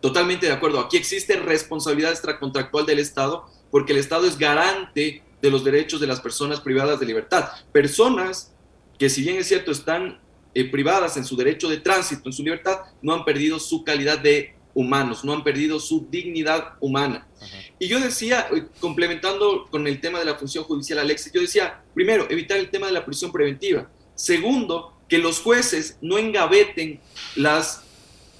Totalmente 0.00 0.46
de 0.46 0.52
acuerdo. 0.52 0.80
Aquí 0.80 0.96
existe 0.96 1.36
responsabilidad 1.36 2.12
extracontractual 2.12 2.86
del 2.86 2.98
Estado 2.98 3.46
porque 3.70 3.92
el 3.92 3.98
Estado 3.98 4.26
es 4.26 4.38
garante 4.38 5.22
de 5.42 5.50
los 5.50 5.64
derechos 5.64 6.00
de 6.00 6.06
las 6.06 6.20
personas 6.20 6.60
privadas 6.60 7.00
de 7.00 7.06
libertad. 7.06 7.48
Personas 7.72 8.54
que, 8.98 9.10
si 9.10 9.22
bien 9.22 9.38
es 9.38 9.48
cierto, 9.48 9.72
están 9.72 10.20
eh, 10.54 10.70
privadas 10.70 11.16
en 11.16 11.24
su 11.24 11.36
derecho 11.36 11.68
de 11.68 11.78
tránsito, 11.78 12.28
en 12.28 12.32
su 12.32 12.42
libertad, 12.42 12.80
no 13.02 13.14
han 13.14 13.24
perdido 13.24 13.58
su 13.58 13.84
calidad 13.84 14.18
de 14.18 14.54
humanos, 14.74 15.24
no 15.24 15.32
han 15.32 15.44
perdido 15.44 15.80
su 15.80 16.06
dignidad 16.10 16.74
humana. 16.80 17.26
Y 17.78 17.88
yo 17.88 18.00
decía, 18.00 18.48
eh, 18.54 18.66
complementando 18.80 19.66
con 19.70 19.86
el 19.86 20.00
tema 20.00 20.18
de 20.18 20.24
la 20.24 20.34
función 20.34 20.64
judicial, 20.64 20.98
Alexis, 20.98 21.32
yo 21.32 21.40
decía, 21.40 21.82
primero, 21.94 22.26
evitar 22.30 22.58
el 22.58 22.70
tema 22.70 22.86
de 22.86 22.92
la 22.92 23.04
prisión 23.04 23.32
preventiva. 23.32 23.88
Segundo, 24.14 24.96
que 25.08 25.18
los 25.18 25.40
jueces 25.40 25.98
no 26.00 26.18
engaveten 26.18 27.00
las 27.36 27.82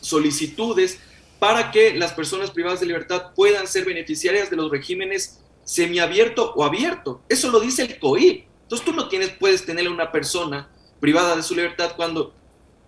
solicitudes 0.01 0.99
para 1.39 1.71
que 1.71 1.95
las 1.95 2.13
personas 2.13 2.51
privadas 2.51 2.81
de 2.81 2.87
libertad 2.87 3.33
puedan 3.35 3.67
ser 3.67 3.85
beneficiarias 3.85 4.51
de 4.51 4.57
los 4.57 4.71
regímenes 4.71 5.41
semiabierto 5.65 6.53
o 6.55 6.65
abierto. 6.65 7.23
Eso 7.29 7.51
lo 7.51 7.61
dice 7.61 7.83
el 7.83 7.99
COI. 7.99 8.47
Entonces 8.63 8.85
tú 8.85 8.93
no 8.93 9.09
tienes, 9.09 9.31
puedes 9.31 9.65
tener 9.65 9.87
a 9.87 9.91
una 9.91 10.11
persona 10.11 10.71
privada 11.05 11.37
de 11.37 11.43
su 11.43 11.55
libertad 11.55 11.93
cuando 11.97 12.33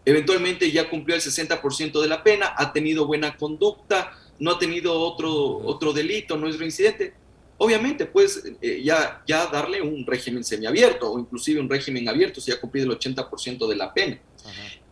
eventualmente 0.02 0.72
ya 0.72 0.88
cumplió 0.88 1.14
el 1.14 1.20
60% 1.20 2.00
de 2.00 2.08
la 2.08 2.24
pena, 2.24 2.54
ha 2.56 2.72
tenido 2.72 3.06
buena 3.06 3.36
conducta, 3.36 4.10
no 4.38 4.52
ha 4.52 4.58
tenido 4.58 4.98
otro, 4.98 5.58
otro 5.58 5.92
delito, 5.92 6.38
no 6.38 6.48
es 6.48 6.58
reincidente, 6.58 7.12
obviamente 7.58 8.06
puedes 8.06 8.42
eh, 8.62 8.80
ya, 8.82 9.22
ya 9.26 9.44
darle 9.48 9.82
un 9.82 10.06
régimen 10.06 10.42
semiabierto 10.44 11.12
o 11.12 11.18
inclusive 11.18 11.60
un 11.60 11.68
régimen 11.68 12.08
abierto 12.08 12.40
si 12.40 12.50
ha 12.50 12.58
cumplido 12.58 12.90
el 12.90 12.98
80% 12.98 13.68
de 13.68 13.76
la 13.76 13.92
pena. 13.92 14.18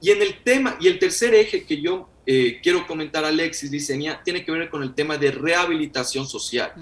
Y 0.02 0.10
en 0.10 0.20
el 0.20 0.42
tema, 0.42 0.76
y 0.78 0.88
el 0.88 0.98
tercer 0.98 1.34
eje 1.34 1.64
que 1.64 1.80
yo 1.80 2.06
eh, 2.26 2.60
quiero 2.62 2.86
comentar, 2.86 3.24
Alexis 3.24 3.70
Licenia, 3.70 4.20
tiene 4.22 4.44
que 4.44 4.52
ver 4.52 4.68
con 4.68 4.82
el 4.82 4.94
tema 4.94 5.16
de 5.16 5.30
rehabilitación 5.30 6.28
social. 6.28 6.74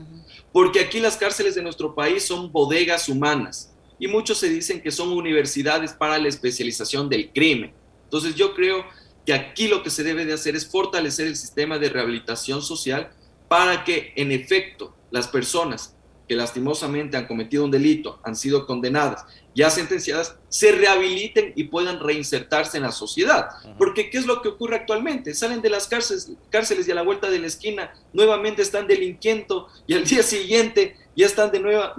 Porque 0.53 0.81
aquí 0.81 0.99
las 0.99 1.17
cárceles 1.17 1.55
de 1.55 1.63
nuestro 1.63 1.95
país 1.95 2.25
son 2.25 2.51
bodegas 2.51 3.09
humanas 3.09 3.72
y 3.99 4.09
muchos 4.09 4.39
se 4.39 4.49
dicen 4.49 4.81
que 4.81 4.91
son 4.91 5.11
universidades 5.13 5.93
para 5.93 6.19
la 6.19 6.29
especialización 6.29 7.09
del 7.09 7.31
crimen. 7.33 7.73
Entonces 8.05 8.35
yo 8.35 8.55
creo 8.55 8.85
que 9.25 9.33
aquí 9.33 9.69
lo 9.69 9.83
que 9.83 9.91
se 9.91 10.03
debe 10.03 10.25
de 10.25 10.33
hacer 10.33 10.57
es 10.57 10.67
fortalecer 10.67 11.27
el 11.27 11.37
sistema 11.37 11.79
de 11.79 11.89
rehabilitación 11.89 12.63
social 12.63 13.13
para 13.49 13.85
que 13.85 14.13
en 14.17 14.33
efecto 14.33 14.95
las 15.11 15.29
personas 15.29 15.97
que 16.29 16.35
lastimosamente 16.35 17.17
han 17.17 17.27
cometido 17.27 17.65
un 17.65 17.71
delito, 17.71 18.21
han 18.25 18.37
sido 18.37 18.67
condenadas, 18.67 19.25
ya 19.55 19.71
sentenciadas, 19.71 20.37
se 20.49 20.73
rehabiliten 20.73 21.53
y 21.57 21.65
puedan 21.65 22.01
reinsertarse 22.01 22.79
en 22.79 22.85
la 22.85 22.93
sociedad. 22.93 23.49
Porque 23.79 24.11
¿qué 24.11 24.19
es 24.19 24.27
lo 24.27 24.41
que 24.43 24.49
ocurre 24.49 24.77
actualmente? 24.77 25.35
Salen 25.35 25.61
de 25.61 25.71
las 25.71 25.87
cárceles, 25.87 26.33
cárceles 26.51 26.89
y 26.89 26.93
a 26.93 26.95
la 26.95 27.03
vuelta 27.03 27.31
de 27.31 27.39
la 27.39 27.47
esquina 27.47 27.93
nuevamente 28.13 28.63
están 28.63 28.87
delinquiendo 28.87 29.69
y 29.87 29.95
al 29.95 30.05
día 30.05 30.23
siguiente 30.23 30.97
ya 31.15 31.27
están 31.27 31.51
de 31.51 31.61
nueva, 31.61 31.95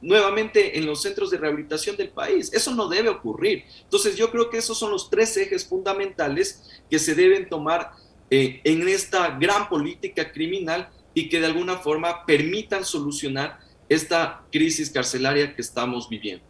nuevamente 0.00 0.78
en 0.78 0.86
los 0.86 1.02
centros 1.02 1.30
de 1.30 1.38
rehabilitación 1.38 1.96
del 1.96 2.10
país. 2.10 2.52
Eso 2.52 2.74
no 2.74 2.88
debe 2.88 3.08
ocurrir. 3.08 3.64
Entonces 3.84 4.16
yo 4.16 4.30
creo 4.30 4.50
que 4.50 4.58
esos 4.58 4.78
son 4.78 4.90
los 4.90 5.08
tres 5.08 5.36
ejes 5.36 5.66
fundamentales 5.66 6.82
que 6.90 6.98
se 6.98 7.14
deben 7.14 7.48
tomar 7.48 7.92
eh, 8.30 8.60
en 8.64 8.86
esta 8.88 9.38
gran 9.38 9.68
política 9.68 10.32
criminal 10.32 10.90
y 11.14 11.28
que 11.28 11.40
de 11.40 11.46
alguna 11.46 11.76
forma 11.76 12.24
permitan 12.26 12.84
solucionar 12.84 13.58
esta 13.88 14.42
crisis 14.50 14.90
carcelaria 14.90 15.54
que 15.54 15.60
estamos 15.60 16.08
viviendo. 16.08 16.44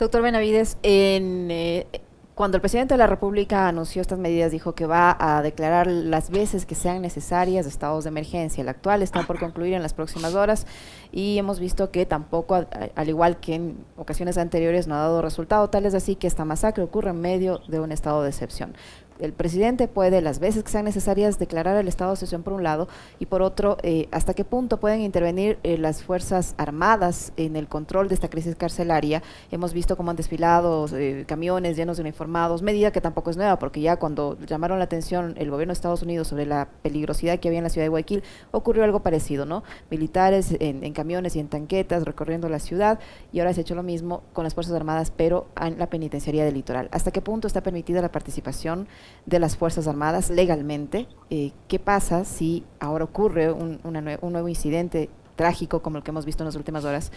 Doctor 0.00 0.22
Benavides, 0.22 0.78
en, 0.82 1.50
eh, 1.50 1.86
cuando 2.34 2.56
el 2.56 2.62
presidente 2.62 2.94
de 2.94 2.98
la 2.98 3.06
República 3.06 3.68
anunció 3.68 4.00
estas 4.00 4.18
medidas, 4.18 4.50
dijo 4.50 4.74
que 4.74 4.86
va 4.86 5.14
a 5.20 5.42
declarar 5.42 5.88
las 5.88 6.30
veces 6.30 6.64
que 6.64 6.74
sean 6.74 7.02
necesarias 7.02 7.66
estados 7.66 8.04
de 8.04 8.08
emergencia. 8.08 8.62
El 8.62 8.70
actual 8.70 9.02
está 9.02 9.26
por 9.26 9.38
concluir 9.38 9.74
en 9.74 9.82
las 9.82 9.92
próximas 9.92 10.34
horas 10.34 10.66
y 11.12 11.36
hemos 11.36 11.60
visto 11.60 11.90
que 11.90 12.06
tampoco, 12.06 12.66
al 12.94 13.08
igual 13.10 13.40
que 13.40 13.56
en 13.56 13.84
ocasiones 13.98 14.38
anteriores, 14.38 14.86
no 14.86 14.94
ha 14.94 15.00
dado 15.00 15.20
resultado. 15.20 15.68
Tal 15.68 15.84
es 15.84 15.92
así 15.92 16.16
que 16.16 16.28
esta 16.28 16.46
masacre 16.46 16.82
ocurre 16.82 17.10
en 17.10 17.20
medio 17.20 17.60
de 17.68 17.78
un 17.78 17.92
estado 17.92 18.22
de 18.22 18.30
excepción 18.30 18.72
el 19.20 19.32
presidente 19.32 19.88
puede, 19.88 20.20
las 20.20 20.38
veces 20.38 20.64
que 20.64 20.70
sean 20.70 20.84
necesarias, 20.84 21.38
declarar 21.38 21.76
el 21.76 21.88
estado 21.88 22.10
de 22.10 22.14
excepción 22.14 22.42
por 22.42 22.52
un 22.52 22.62
lado 22.62 22.88
y 23.18 23.26
por 23.26 23.42
otro, 23.42 23.76
eh, 23.82 24.08
hasta 24.10 24.34
qué 24.34 24.44
punto 24.44 24.78
pueden 24.78 25.00
intervenir 25.00 25.58
eh, 25.62 25.78
las 25.78 26.02
Fuerzas 26.02 26.54
Armadas 26.58 27.32
en 27.36 27.56
el 27.56 27.68
control 27.68 28.08
de 28.08 28.14
esta 28.14 28.28
crisis 28.28 28.56
carcelaria. 28.56 29.22
Hemos 29.50 29.72
visto 29.72 29.96
cómo 29.96 30.10
han 30.10 30.16
desfilado 30.16 30.86
eh, 30.92 31.24
camiones 31.26 31.76
llenos 31.76 31.96
de 31.96 32.02
uniformados, 32.02 32.62
medida 32.62 32.90
que 32.90 33.00
tampoco 33.00 33.30
es 33.30 33.36
nueva, 33.36 33.58
porque 33.58 33.80
ya 33.80 33.96
cuando 33.96 34.38
llamaron 34.46 34.78
la 34.78 34.84
atención 34.84 35.34
el 35.36 35.50
gobierno 35.50 35.72
de 35.72 35.74
Estados 35.74 36.02
Unidos 36.02 36.28
sobre 36.28 36.46
la 36.46 36.68
peligrosidad 36.82 37.38
que 37.38 37.48
había 37.48 37.58
en 37.58 37.64
la 37.64 37.70
ciudad 37.70 37.84
de 37.84 37.90
Guayaquil, 37.90 38.22
ocurrió 38.50 38.84
algo 38.84 39.00
parecido, 39.00 39.46
¿no? 39.46 39.62
Militares 39.90 40.54
en, 40.58 40.84
en 40.84 40.92
camiones 40.92 41.36
y 41.36 41.40
en 41.40 41.48
tanquetas 41.48 42.04
recorriendo 42.04 42.48
la 42.48 42.58
ciudad 42.58 42.98
y 43.32 43.40
ahora 43.40 43.54
se 43.54 43.60
ha 43.60 43.62
hecho 43.62 43.74
lo 43.74 43.82
mismo 43.82 44.22
con 44.32 44.44
las 44.44 44.54
Fuerzas 44.54 44.74
Armadas, 44.74 45.12
pero 45.14 45.46
en 45.60 45.78
la 45.78 45.88
penitenciaría 45.88 46.44
del 46.44 46.54
litoral. 46.54 46.88
¿Hasta 46.92 47.10
qué 47.10 47.20
punto 47.20 47.46
está 47.46 47.62
permitida 47.62 48.00
la 48.00 48.12
participación? 48.12 48.88
De 49.26 49.38
las 49.38 49.56
Fuerzas 49.56 49.86
Armadas 49.86 50.30
legalmente. 50.30 51.06
Eh, 51.30 51.52
¿Qué 51.68 51.78
pasa 51.78 52.24
si 52.24 52.64
ahora 52.78 53.04
ocurre 53.04 53.52
un, 53.52 53.80
nuevo 53.84 54.48
incidente 54.48 55.08
trágico 55.36 55.82
como 55.82 55.98
el 55.98 56.02
que 56.02 56.10
hemos 56.10 56.26
visto 56.26 56.42
en 56.42 56.46
las 56.46 56.56
últimas 56.56 56.84
horas 56.84 57.12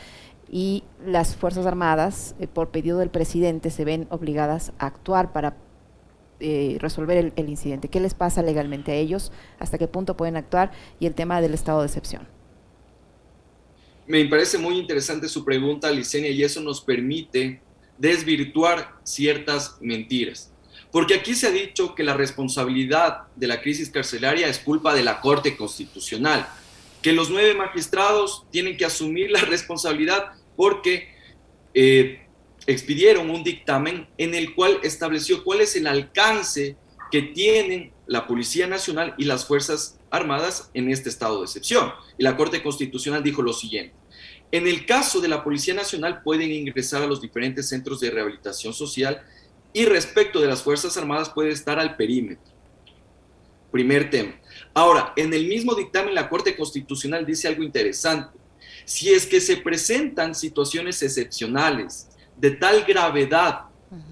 y 0.49 0.83
las 1.05 1.35
Fuerzas 1.35 1.65
Armadas, 1.65 2.35
eh, 2.39 2.47
por 2.47 2.69
pedido 2.69 2.99
del 2.99 3.09
presidente, 3.09 3.69
se 3.69 3.85
ven 3.85 4.07
obligadas 4.09 4.71
a 4.77 4.87
actuar 4.87 5.33
para 5.33 5.57
eh, 6.39 6.77
resolver 6.79 7.31
el, 7.35 7.49
incidente? 7.49 7.87
¿Qué 7.87 7.99
les 7.99 8.13
pasa 8.13 8.41
legalmente 8.41 8.91
a 8.91 8.95
ellos? 8.95 9.31
¿Hasta 9.59 9.77
qué 9.77 9.87
punto 9.87 10.15
pueden 10.15 10.37
actuar? 10.37 10.71
Y 10.99 11.05
el 11.05 11.15
tema 11.15 11.41
del 11.41 11.53
estado 11.53 11.79
de 11.79 11.87
excepción. 11.87 12.27
Me 14.05 14.25
parece 14.25 14.57
muy 14.57 14.77
interesante 14.77 15.29
su 15.29 15.45
pregunta, 15.45 15.89
Licenia, 15.89 16.29
y 16.29 16.43
eso 16.43 16.59
nos 16.61 16.81
permite 16.81 17.61
desvirtuar 17.97 18.95
ciertas 19.03 19.77
mentiras. 19.79 20.52
Porque 20.93 21.15
aquí 21.15 21.33
se 21.33 21.47
ha 21.47 21.51
dicho 21.51 21.95
que 21.95 22.03
la 22.03 22.13
responsabilidad 22.13 23.23
de 23.35 23.47
la 23.47 23.61
crisis 23.61 23.89
carcelaria 23.89 24.47
es 24.47 24.59
culpa 24.59 24.93
de 24.93 25.01
la 25.01 25.21
Corte 25.21 25.57
Constitucional, 25.57 26.47
que 27.01 27.13
los 27.13 27.31
nueve 27.31 27.55
magistrados 27.55 28.45
tienen 28.51 28.77
que 28.77 28.85
asumir 28.85 29.31
la 29.31 29.41
responsabilidad 29.41 30.33
porque 30.55 31.09
eh, 31.73 32.27
expidieron 32.67 33.31
un 33.31 33.43
dictamen 33.43 34.07
en 34.19 34.35
el 34.35 34.53
cual 34.53 34.79
estableció 34.83 35.43
cuál 35.43 35.61
es 35.61 35.75
el 35.75 35.87
alcance 35.87 36.77
que 37.11 37.23
tienen 37.23 37.91
la 38.05 38.27
Policía 38.27 38.67
Nacional 38.67 39.15
y 39.17 39.25
las 39.25 39.47
Fuerzas 39.47 39.99
Armadas 40.11 40.69
en 40.75 40.91
este 40.91 41.09
estado 41.09 41.39
de 41.39 41.45
excepción. 41.45 41.91
Y 42.19 42.23
la 42.23 42.37
Corte 42.37 42.61
Constitucional 42.61 43.23
dijo 43.23 43.41
lo 43.41 43.53
siguiente. 43.53 43.95
En 44.51 44.67
el 44.67 44.85
caso 44.85 45.21
de 45.21 45.27
la 45.27 45.43
Policía 45.43 45.73
Nacional 45.73 46.21
pueden 46.21 46.51
ingresar 46.51 47.01
a 47.01 47.07
los 47.07 47.19
diferentes 47.19 47.67
centros 47.69 47.99
de 47.99 48.11
rehabilitación 48.11 48.75
social 48.75 49.23
y 49.73 49.85
respecto 49.85 50.39
de 50.39 50.47
las 50.47 50.61
Fuerzas 50.61 50.95
Armadas 50.97 51.29
puede 51.29 51.49
estar 51.49 51.79
al 51.79 51.95
perímetro. 51.95 52.53
Primer 53.71 54.09
tema. 54.11 54.39
Ahora, 54.73 55.13
en 55.15 55.33
el 55.33 55.47
mismo 55.47 55.73
dictamen 55.73 56.13
la 56.13 56.29
Corte 56.29 56.55
Constitucional 56.55 57.25
dice 57.25 57.47
algo 57.47 57.63
interesante. 57.63 58.37
Si 58.85 59.09
es 59.09 59.25
que 59.25 59.41
se 59.41 59.57
presentan 59.57 60.35
situaciones 60.35 61.01
excepcionales 61.01 62.09
de 62.37 62.51
tal 62.51 62.83
gravedad 62.83 63.61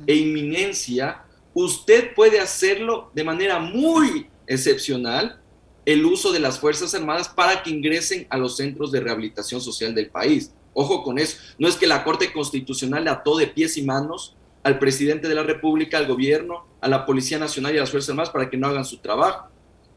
e 0.07 0.15
inminencia, 0.15 1.23
usted 1.53 2.13
puede 2.15 2.39
hacerlo 2.39 3.11
de 3.13 3.23
manera 3.23 3.59
muy 3.59 4.27
excepcional 4.47 5.39
el 5.85 6.05
uso 6.05 6.31
de 6.31 6.39
las 6.39 6.59
Fuerzas 6.59 6.93
Armadas 6.93 7.29
para 7.29 7.61
que 7.61 7.69
ingresen 7.69 8.27
a 8.29 8.37
los 8.37 8.57
centros 8.57 8.91
de 8.91 8.99
rehabilitación 8.99 9.61
social 9.61 9.93
del 9.93 10.09
país. 10.09 10.51
Ojo 10.73 11.03
con 11.03 11.19
eso, 11.19 11.37
no 11.59 11.67
es 11.67 11.75
que 11.75 11.87
la 11.87 12.03
Corte 12.03 12.31
Constitucional 12.31 13.03
le 13.03 13.09
ató 13.09 13.37
de 13.37 13.47
pies 13.47 13.77
y 13.77 13.83
manos 13.83 14.35
al 14.63 14.79
presidente 14.79 15.27
de 15.27 15.35
la 15.35 15.43
República, 15.43 15.97
al 15.97 16.07
gobierno, 16.07 16.67
a 16.81 16.87
la 16.87 17.05
Policía 17.05 17.39
Nacional 17.39 17.73
y 17.73 17.77
a 17.77 17.81
las 17.81 17.91
Fuerzas 17.91 18.09
Armadas 18.09 18.31
para 18.31 18.49
que 18.49 18.57
no 18.57 18.67
hagan 18.67 18.85
su 18.85 18.97
trabajo. 18.97 19.49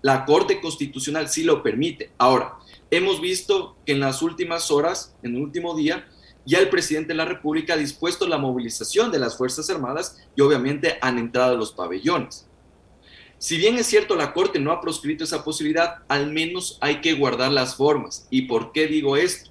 La 0.02 0.25
Corte 0.25 0.61
Constitucional 0.61 1.28
sí 1.28 1.44
lo 1.44 1.62
permite. 1.62 2.12
Ahora, 2.18 2.56
hemos 2.90 3.21
visto 3.21 3.76
que 3.87 3.92
en 3.92 4.00
las 4.00 4.23
últimas 4.23 4.71
horas, 4.71 5.16
en 5.23 5.37
el 5.37 5.42
último 5.42 5.75
día, 5.75 6.06
ya 6.47 6.59
el 6.59 6.68
presidente 6.68 7.09
de 7.09 7.14
la 7.14 7.25
República 7.25 7.75
ha 7.75 7.78
dispuesto 7.78 8.26
la 8.26 8.37
movilización 8.37 9.11
de 9.11 9.18
las 9.18 9.37
Fuerzas 9.37 9.71
Armadas 9.71 10.18
y 10.37 10.42
obviamente 10.42 10.99
han 11.00 11.18
entrado 11.18 11.54
a 11.54 11.59
los 11.59 11.73
pabellones. 11.73 12.47
Si 13.38 13.56
bien 13.56 13.76
es 13.76 13.87
cierto 13.87 14.14
la 14.14 14.33
Corte 14.33 14.59
no 14.59 14.73
ha 14.73 14.80
proscrito 14.80 15.25
esa 15.25 15.44
posibilidad, 15.44 16.02
al 16.09 16.33
menos 16.33 16.78
hay 16.80 17.00
que 17.00 17.14
guardar 17.14 17.50
las 17.50 17.76
formas. 17.76 18.26
¿Y 18.30 18.42
por 18.42 18.73
qué 18.73 18.87
digo 18.87 19.16
esto? 19.16 19.50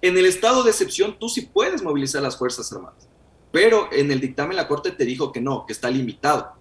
En 0.00 0.18
el 0.18 0.26
estado 0.26 0.64
de 0.64 0.70
excepción 0.70 1.16
tú 1.18 1.28
sí 1.28 1.42
puedes 1.42 1.82
movilizar 1.82 2.22
las 2.22 2.36
Fuerzas 2.36 2.72
Armadas 2.72 3.11
pero 3.52 3.88
en 3.92 4.10
el 4.10 4.20
dictamen 4.20 4.56
la 4.56 4.66
Corte 4.66 4.90
te 4.90 5.04
dijo 5.04 5.30
que 5.30 5.40
no, 5.40 5.64
que 5.66 5.72
está 5.72 5.90
limitado. 5.90 6.54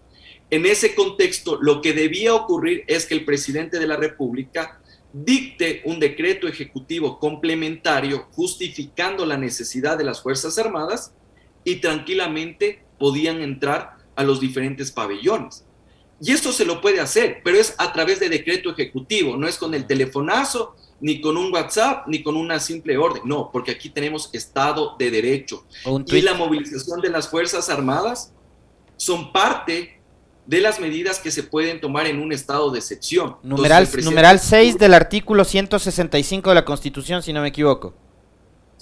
En 0.50 0.66
ese 0.66 0.94
contexto, 0.94 1.58
lo 1.62 1.82
que 1.82 1.94
debía 1.94 2.36
ocurrir 2.36 2.84
es 2.88 3.06
que 3.06 3.16
el 3.16 3.24
presidente 3.24 3.80
de 3.80 3.88
la 3.88 3.96
República 3.96 4.82
dicte 5.14 5.82
un 5.86 6.00
decreto 6.00 6.48
ejecutivo 6.48 7.20
complementario 7.20 8.28
justificando 8.32 9.26
la 9.26 9.38
necesidad 9.38 9.98
de 9.98 10.04
las 10.04 10.22
Fuerzas 10.22 10.58
Armadas 10.58 11.14
y 11.64 11.78
tranquilamente 11.78 12.84
podían 13.00 13.42
entrar 13.42 13.98
a 14.16 14.24
los 14.24 14.40
diferentes 14.40 14.92
pabellones. 14.92 15.66
Y 16.22 16.32
esto 16.32 16.52
se 16.52 16.66
lo 16.66 16.82
puede 16.82 17.00
hacer, 17.00 17.42
pero 17.44 17.58
es 17.58 17.74
a 17.78 17.94
través 17.94 18.20
de 18.20 18.30
decreto 18.30 18.72
ejecutivo, 18.72 19.38
no 19.38 19.48
es 19.48 19.58
con 19.58 19.74
el 19.74 19.88
telefonazo 19.88 20.76
ni 21.02 21.20
con 21.20 21.36
un 21.36 21.52
WhatsApp, 21.52 22.08
ni 22.08 22.24
con 22.24 22.38
una 22.38 22.60
simple 22.60 22.98
orden. 22.98 23.24
No, 23.26 23.50
porque 23.52 23.72
aquí 23.72 23.90
tenemos 23.90 24.30
Estado 24.32 24.96
de 24.98 25.12
Derecho. 25.12 25.66
Y 26.08 26.22
la 26.22 26.36
movilización 26.36 27.02
de 27.02 27.10
las 27.10 27.28
Fuerzas 27.28 27.70
Armadas 27.70 28.34
son 28.96 29.34
parte 29.34 30.00
de 30.46 30.62
las 30.62 30.80
medidas 30.80 31.20
que 31.20 31.32
se 31.32 31.44
pueden 31.44 31.82
tomar 31.82 32.08
en 32.08 32.20
un 32.20 32.32
estado 32.32 32.72
de 32.72 32.80
excepción. 32.80 33.38
Numeral, 33.44 33.88
numeral 34.04 34.40
6 34.40 34.78
del 34.78 34.94
artículo 34.94 35.44
165 35.44 36.50
de 36.50 36.56
la 36.56 36.66
Constitución, 36.66 37.24
si 37.24 37.34
no 37.34 37.42
me 37.42 37.50
equivoco. 37.50 37.94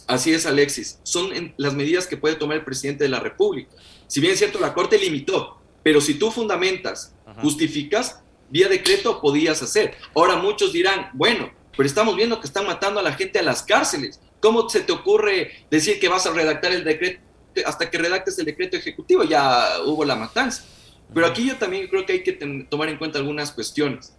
Así 0.08 0.34
es, 0.34 0.46
Alexis. 0.46 1.00
Son 1.04 1.54
las 1.58 1.74
medidas 1.74 2.08
que 2.08 2.18
puede 2.18 2.36
tomar 2.36 2.58
el 2.58 2.64
presidente 2.66 3.04
de 3.04 3.10
la 3.10 3.20
República. 3.20 3.72
Si 4.08 4.20
bien 4.20 4.34
es 4.34 4.40
cierto, 4.40 4.60
la 4.60 4.74
Corte 4.74 4.98
limitó, 4.98 5.60
pero 5.84 6.02
si 6.02 6.16
tú 6.16 6.32
fundamentas, 6.32 7.14
justificas, 7.42 8.22
vía 8.50 8.68
decreto 8.68 9.22
podías 9.22 9.62
hacer. 9.62 9.94
Ahora 10.16 10.38
muchos 10.38 10.74
dirán, 10.74 11.12
bueno, 11.14 11.52
pero 11.80 11.88
estamos 11.88 12.18
viendo 12.18 12.42
que 12.42 12.46
están 12.46 12.68
matando 12.68 13.00
a 13.00 13.04
la 13.04 13.14
gente 13.14 13.40
a 13.40 13.42
las 13.42 13.64
cárceles. 13.64 14.20
¿Cómo 14.42 14.68
se 14.68 14.82
te 14.82 14.92
ocurre 14.92 15.64
decir 15.72 15.98
que 15.98 16.10
vas 16.10 16.26
a 16.26 16.34
redactar 16.34 16.74
el 16.74 16.84
decreto 16.84 17.22
hasta 17.66 17.90
que 17.90 17.98
redactes 17.98 18.38
el 18.38 18.48
decreto 18.48 18.76
ejecutivo? 18.76 19.24
Ya 19.24 19.78
hubo 19.86 20.04
la 20.04 20.18
matanza. 20.18 20.66
Pero 21.14 21.26
aquí 21.26 21.48
yo 21.48 21.56
también 21.56 21.88
creo 21.88 22.06
que 22.06 22.12
hay 22.12 22.24
que 22.24 22.34
tomar 22.70 22.90
en 22.90 22.98
cuenta 22.98 23.20
algunas 23.20 23.54
cuestiones. 23.54 24.14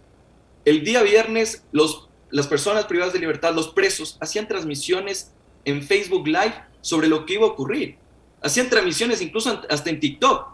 El 0.65 0.83
día 0.83 1.03
viernes, 1.03 1.63
los, 1.71 2.09
las 2.31 2.47
personas 2.47 2.85
privadas 2.85 3.13
de 3.13 3.19
libertad, 3.19 3.53
los 3.53 3.67
presos, 3.67 4.17
hacían 4.19 4.47
transmisiones 4.47 5.31
en 5.63 5.83
Facebook 5.83 6.25
Live 6.25 6.55
sobre 6.81 7.09
lo 7.09 7.27
que 7.27 7.35
iba 7.35 7.45
a 7.45 7.49
ocurrir. 7.49 7.95
Hacían 8.41 8.71
transmisiones 8.71 9.21
incluso 9.21 9.61
hasta 9.69 9.91
en 9.91 9.99
TikTok, 9.99 10.47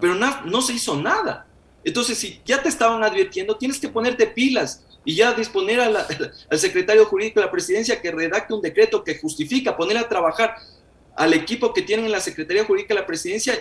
pero 0.00 0.14
no 0.14 0.62
se 0.62 0.72
hizo 0.72 0.96
nada. 0.96 1.46
Entonces, 1.84 2.16
si 2.16 2.40
ya 2.46 2.62
te 2.62 2.70
estaban 2.70 3.04
advirtiendo, 3.04 3.58
tienes 3.58 3.78
que 3.78 3.90
ponerte 3.90 4.26
pilas 4.26 4.86
y 5.06 5.14
ya 5.14 5.32
disponer 5.32 5.80
al 6.50 6.58
secretario 6.58 7.06
jurídico 7.06 7.40
de 7.40 7.46
la 7.46 7.52
presidencia 7.52 8.02
que 8.02 8.10
redacte 8.10 8.52
un 8.52 8.60
decreto 8.60 9.02
que 9.02 9.18
justifica, 9.18 9.74
poner 9.76 9.96
a 9.96 10.06
trabajar 10.06 10.56
al 11.16 11.32
equipo 11.32 11.72
que 11.72 11.80
tienen 11.80 12.04
en 12.04 12.12
la 12.12 12.20
Secretaría 12.20 12.64
Jurídica 12.64 12.92
de 12.92 13.00
la 13.00 13.06
Presidencia 13.06 13.54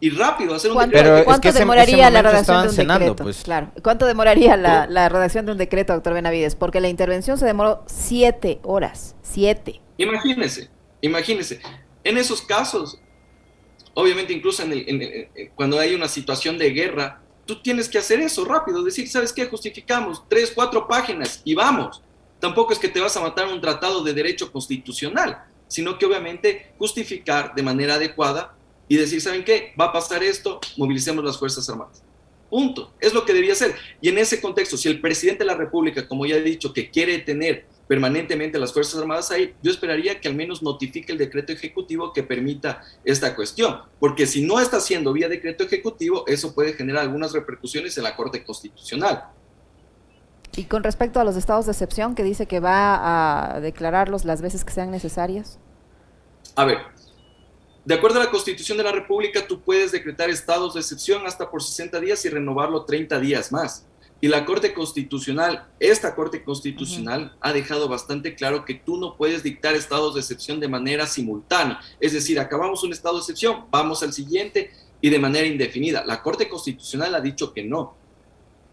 y 0.00 0.10
rápido 0.10 0.54
hacer 0.54 0.72
un 0.72 0.78
decreto. 0.78 1.24
¿Cuánto 1.24 1.52
demoraría 1.52 2.08
la 2.10 2.22
redacción 2.22 2.62
de 2.62 2.68
un 2.68 2.88
decreto? 2.88 3.16
Pues. 3.16 3.42
Claro. 3.42 3.72
¿Cuánto 3.82 4.06
demoraría 4.06 4.56
la, 4.56 4.86
la, 4.86 5.08
redacción 5.08 5.44
de 5.44 5.52
un 5.52 5.58
decreto, 5.58 5.92
doctor 5.92 6.14
Benavides? 6.14 6.54
Porque 6.54 6.80
la 6.80 6.88
intervención 6.88 7.36
se 7.36 7.44
demoró 7.44 7.84
siete 7.86 8.60
horas. 8.62 9.16
Siete. 9.22 9.80
Imagínese, 9.98 10.70
imagínese. 11.00 11.60
En 12.04 12.18
esos 12.18 12.40
casos, 12.40 13.00
obviamente 13.94 14.32
incluso 14.32 14.62
en 14.62 14.72
el, 14.72 15.28
cuando 15.54 15.78
hay 15.78 15.94
una 15.94 16.08
situación 16.08 16.56
de 16.56 16.70
guerra, 16.70 17.20
tú 17.46 17.60
tienes 17.60 17.88
que 17.88 17.98
hacer 17.98 18.20
eso 18.20 18.44
rápido, 18.44 18.82
decir, 18.82 19.08
¿sabes 19.08 19.32
qué? 19.32 19.46
Justificamos 19.46 20.22
tres, 20.28 20.52
cuatro 20.54 20.86
páginas 20.86 21.40
y 21.44 21.54
vamos. 21.54 22.02
Tampoco 22.40 22.72
es 22.72 22.78
que 22.78 22.88
te 22.88 23.00
vas 23.00 23.16
a 23.16 23.20
matar 23.20 23.48
un 23.48 23.60
tratado 23.60 24.02
de 24.02 24.12
derecho 24.12 24.50
constitucional, 24.52 25.44
sino 25.68 25.98
que 25.98 26.06
obviamente 26.06 26.74
justificar 26.78 27.54
de 27.54 27.62
manera 27.62 27.94
adecuada 27.94 28.54
y 28.88 28.96
decir, 28.96 29.20
¿saben 29.20 29.44
qué? 29.44 29.72
Va 29.80 29.86
a 29.86 29.92
pasar 29.92 30.22
esto, 30.22 30.60
movilicemos 30.76 31.24
las 31.24 31.38
Fuerzas 31.38 31.68
Armadas. 31.68 32.02
Punto. 32.50 32.92
Es 33.00 33.14
lo 33.14 33.24
que 33.24 33.32
debía 33.32 33.54
ser. 33.54 33.74
Y 34.00 34.08
en 34.08 34.18
ese 34.18 34.40
contexto, 34.40 34.76
si 34.76 34.88
el 34.88 35.00
presidente 35.00 35.40
de 35.40 35.46
la 35.46 35.56
República, 35.56 36.06
como 36.06 36.26
ya 36.26 36.36
he 36.36 36.42
dicho, 36.42 36.72
que 36.72 36.90
quiere 36.90 37.18
tener 37.18 37.66
permanentemente 37.86 38.58
las 38.58 38.72
Fuerzas 38.72 39.00
Armadas 39.00 39.30
ahí, 39.30 39.54
yo 39.62 39.70
esperaría 39.70 40.20
que 40.20 40.28
al 40.28 40.34
menos 40.34 40.62
notifique 40.62 41.12
el 41.12 41.18
decreto 41.18 41.52
ejecutivo 41.52 42.12
que 42.12 42.22
permita 42.22 42.82
esta 43.04 43.34
cuestión, 43.34 43.80
porque 43.98 44.26
si 44.26 44.44
no 44.44 44.60
está 44.60 44.78
haciendo 44.78 45.12
vía 45.12 45.28
decreto 45.28 45.64
ejecutivo, 45.64 46.24
eso 46.26 46.54
puede 46.54 46.72
generar 46.72 47.02
algunas 47.02 47.32
repercusiones 47.32 47.96
en 47.98 48.04
la 48.04 48.16
Corte 48.16 48.44
Constitucional. 48.44 49.24
Y 50.56 50.64
con 50.64 50.84
respecto 50.84 51.18
a 51.20 51.24
los 51.24 51.36
estados 51.36 51.66
de 51.66 51.72
excepción, 51.72 52.14
que 52.14 52.22
dice 52.22 52.46
que 52.46 52.60
va 52.60 53.56
a 53.56 53.60
declararlos 53.60 54.24
las 54.24 54.40
veces 54.40 54.64
que 54.64 54.72
sean 54.72 54.90
necesarias. 54.90 55.58
A 56.54 56.64
ver, 56.64 56.78
de 57.84 57.94
acuerdo 57.94 58.20
a 58.20 58.24
la 58.24 58.30
Constitución 58.30 58.78
de 58.78 58.84
la 58.84 58.92
República, 58.92 59.46
tú 59.46 59.60
puedes 59.60 59.92
decretar 59.92 60.30
estados 60.30 60.74
de 60.74 60.80
excepción 60.80 61.26
hasta 61.26 61.50
por 61.50 61.62
60 61.62 61.98
días 62.00 62.24
y 62.24 62.28
renovarlo 62.28 62.84
30 62.84 63.18
días 63.18 63.50
más. 63.50 63.84
Y 64.24 64.28
la 64.28 64.46
Corte 64.46 64.72
Constitucional, 64.72 65.66
esta 65.78 66.14
Corte 66.14 66.42
Constitucional 66.42 67.36
ha 67.42 67.52
dejado 67.52 67.90
bastante 67.90 68.34
claro 68.34 68.64
que 68.64 68.72
tú 68.72 68.96
no 68.96 69.18
puedes 69.18 69.42
dictar 69.42 69.74
estados 69.74 70.14
de 70.14 70.20
excepción 70.20 70.60
de 70.60 70.66
manera 70.66 71.06
simultánea. 71.06 71.78
Es 72.00 72.14
decir, 72.14 72.40
acabamos 72.40 72.82
un 72.84 72.94
estado 72.94 73.16
de 73.16 73.20
excepción, 73.20 73.66
vamos 73.70 74.02
al 74.02 74.14
siguiente 74.14 74.70
y 75.02 75.10
de 75.10 75.18
manera 75.18 75.46
indefinida. 75.46 76.06
La 76.06 76.22
Corte 76.22 76.48
Constitucional 76.48 77.14
ha 77.14 77.20
dicho 77.20 77.52
que 77.52 77.64
no. 77.64 77.96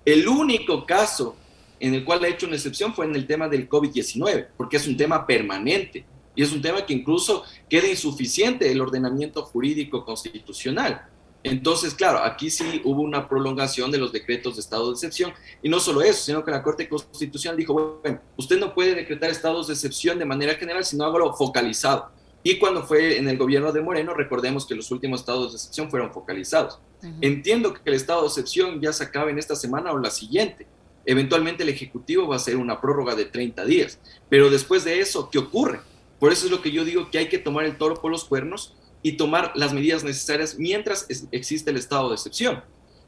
El 0.05 0.25
único 0.25 0.85
caso 0.85 1.35
en 1.81 1.95
el 1.95 2.05
cual 2.05 2.23
ha 2.23 2.29
hecho 2.29 2.47
una 2.47 2.55
excepción 2.55 2.93
fue 2.93 3.05
en 3.05 3.15
el 3.17 3.27
tema 3.27 3.49
del 3.49 3.67
COVID-19, 3.67 4.51
porque 4.55 4.77
es 4.77 4.87
un 4.87 4.95
tema 4.95 5.27
permanente 5.27 6.05
y 6.33 6.43
es 6.43 6.53
un 6.53 6.61
tema 6.61 6.85
que 6.85 6.93
incluso 6.93 7.43
queda 7.69 7.89
insuficiente 7.89 8.71
el 8.71 8.79
ordenamiento 8.79 9.43
jurídico 9.43 10.05
constitucional. 10.05 11.10
Entonces, 11.43 11.95
claro, 11.95 12.19
aquí 12.19 12.51
sí 12.51 12.81
hubo 12.83 13.01
una 13.01 13.27
prolongación 13.27 13.89
de 13.91 13.97
los 13.97 14.11
decretos 14.11 14.55
de 14.55 14.61
estado 14.61 14.87
de 14.87 14.93
excepción 14.93 15.33
y 15.63 15.69
no 15.69 15.79
solo 15.79 16.01
eso, 16.01 16.23
sino 16.23 16.43
que 16.43 16.51
la 16.51 16.61
Corte 16.61 16.87
Constitucional 16.87 17.57
dijo, 17.57 17.99
bueno, 18.01 18.21
usted 18.37 18.59
no 18.59 18.73
puede 18.73 18.93
decretar 18.93 19.29
estados 19.29 19.67
de 19.67 19.73
excepción 19.73 20.19
de 20.19 20.25
manera 20.25 20.53
general, 20.55 20.85
sino 20.85 21.03
algo 21.03 21.33
focalizado. 21.33 22.11
Y 22.43 22.57
cuando 22.57 22.83
fue 22.83 23.17
en 23.17 23.27
el 23.27 23.37
gobierno 23.37 23.71
de 23.71 23.81
Moreno, 23.81 24.13
recordemos 24.13 24.65
que 24.65 24.75
los 24.75 24.89
últimos 24.91 25.19
estados 25.19 25.51
de 25.51 25.57
excepción 25.57 25.89
fueron 25.89 26.11
focalizados. 26.11 26.79
Entiendo 27.21 27.73
que 27.73 27.81
el 27.85 27.95
estado 27.95 28.21
de 28.21 28.27
excepción 28.27 28.79
ya 28.81 28.93
se 28.93 29.03
acabe 29.03 29.31
en 29.31 29.39
esta 29.39 29.55
semana 29.55 29.91
o 29.91 29.97
la 29.97 30.09
siguiente. 30.09 30.67
Eventualmente 31.05 31.63
el 31.63 31.69
Ejecutivo 31.69 32.27
va 32.27 32.35
a 32.35 32.37
hacer 32.37 32.57
una 32.57 32.79
prórroga 32.79 33.15
de 33.15 33.25
30 33.25 33.65
días. 33.65 33.99
Pero 34.29 34.49
después 34.49 34.83
de 34.83 34.99
eso, 34.99 35.29
¿qué 35.31 35.39
ocurre? 35.39 35.81
Por 36.19 36.31
eso 36.31 36.45
es 36.45 36.51
lo 36.51 36.61
que 36.61 36.71
yo 36.71 36.85
digo 36.85 37.09
que 37.09 37.17
hay 37.17 37.29
que 37.29 37.39
tomar 37.39 37.65
el 37.65 37.77
toro 37.77 37.95
por 37.95 38.11
los 38.11 38.25
cuernos 38.25 38.75
y 39.03 39.13
tomar 39.13 39.51
las 39.55 39.73
medidas 39.73 40.03
necesarias 40.03 40.57
mientras 40.57 41.07
existe 41.31 41.71
el 41.71 41.77
estado 41.77 42.09
de 42.09 42.15
excepción. 42.15 42.63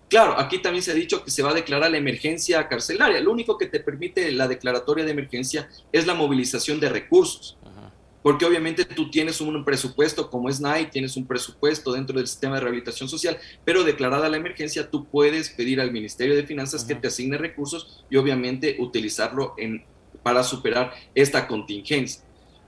Claro, 0.09 0.37
aquí 0.37 0.59
también 0.59 0.83
se 0.83 0.91
ha 0.91 0.93
dicho 0.93 1.23
que 1.23 1.31
se 1.31 1.41
va 1.41 1.51
a 1.51 1.53
declarar 1.55 1.89
la 1.89 1.97
emergencia 1.97 2.67
carcelaria. 2.67 3.19
Lo 3.19 3.31
único 3.31 3.57
que 3.57 3.65
te 3.65 3.79
permite 3.79 4.31
la 4.31 4.47
declaratoria 4.47 5.05
de 5.05 5.11
emergencia 5.11 5.69
es 5.91 6.05
la 6.05 6.13
movilización 6.13 6.79
de 6.79 6.89
recursos. 6.89 7.57
Porque 8.21 8.45
obviamente 8.45 8.85
tú 8.85 9.09
tienes 9.09 9.41
un 9.41 9.65
presupuesto 9.65 10.29
como 10.29 10.49
es 10.49 10.61
NAI, 10.61 10.89
tienes 10.89 11.17
un 11.17 11.25
presupuesto 11.25 11.91
dentro 11.91 12.15
del 12.15 12.27
sistema 12.27 12.55
de 12.55 12.61
rehabilitación 12.61 13.09
social, 13.09 13.37
pero 13.65 13.83
declarada 13.83 14.29
la 14.29 14.37
emergencia, 14.37 14.89
tú 14.89 15.05
puedes 15.05 15.49
pedir 15.49 15.81
al 15.81 15.91
Ministerio 15.91 16.35
de 16.35 16.45
Finanzas 16.45 16.85
que 16.85 16.95
te 16.95 17.07
asigne 17.07 17.37
recursos 17.37 18.05
y 18.09 18.15
obviamente 18.15 18.77
utilizarlo 18.79 19.55
en, 19.57 19.83
para 20.21 20.43
superar 20.43 20.93
esta 21.15 21.47
contingencia. 21.47 22.23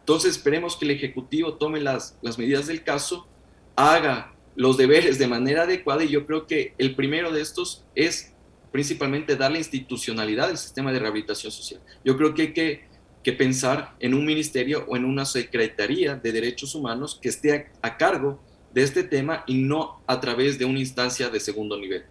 Entonces 0.05 0.33
esperemos 0.33 0.77
que 0.77 0.85
el 0.85 0.91
Ejecutivo 0.91 1.55
tome 1.55 1.81
las, 1.81 2.15
las 2.21 2.37
medidas 2.37 2.67
del 2.67 2.83
caso, 2.83 3.27
haga 3.75 4.35
los 4.55 4.77
deberes 4.77 5.17
de 5.17 5.25
manera 5.25 5.63
adecuada 5.63 6.03
y 6.03 6.09
yo 6.09 6.27
creo 6.27 6.45
que 6.45 6.75
el 6.77 6.93
primero 6.93 7.31
de 7.31 7.41
estos 7.41 7.83
es 7.95 8.31
principalmente 8.71 9.35
darle 9.35 9.57
institucionalidad 9.57 10.49
al 10.49 10.59
sistema 10.59 10.91
de 10.91 10.99
rehabilitación 10.99 11.51
social. 11.51 11.81
Yo 12.03 12.15
creo 12.17 12.35
que 12.35 12.41
hay 12.43 12.53
que, 12.53 12.87
que, 13.23 13.33
pensar 13.33 13.95
en 13.99 14.13
un 14.13 14.27
ministerio 14.27 14.85
o 14.87 14.95
en 14.95 15.05
una 15.05 15.25
secretaría 15.25 16.13
de 16.17 16.31
derechos 16.31 16.75
humanos 16.75 17.17
que 17.19 17.29
esté 17.29 17.71
a, 17.81 17.97
cargo 17.97 18.39
de 18.75 18.83
este 18.83 19.03
tema 19.03 19.43
y 19.47 19.55
no 19.55 20.01
a 20.05 20.19
través 20.19 20.59
de 20.59 20.65
una 20.65 20.77
instancia 20.77 21.29
de 21.29 21.39
segundo 21.39 21.79
nivel. 21.79 22.03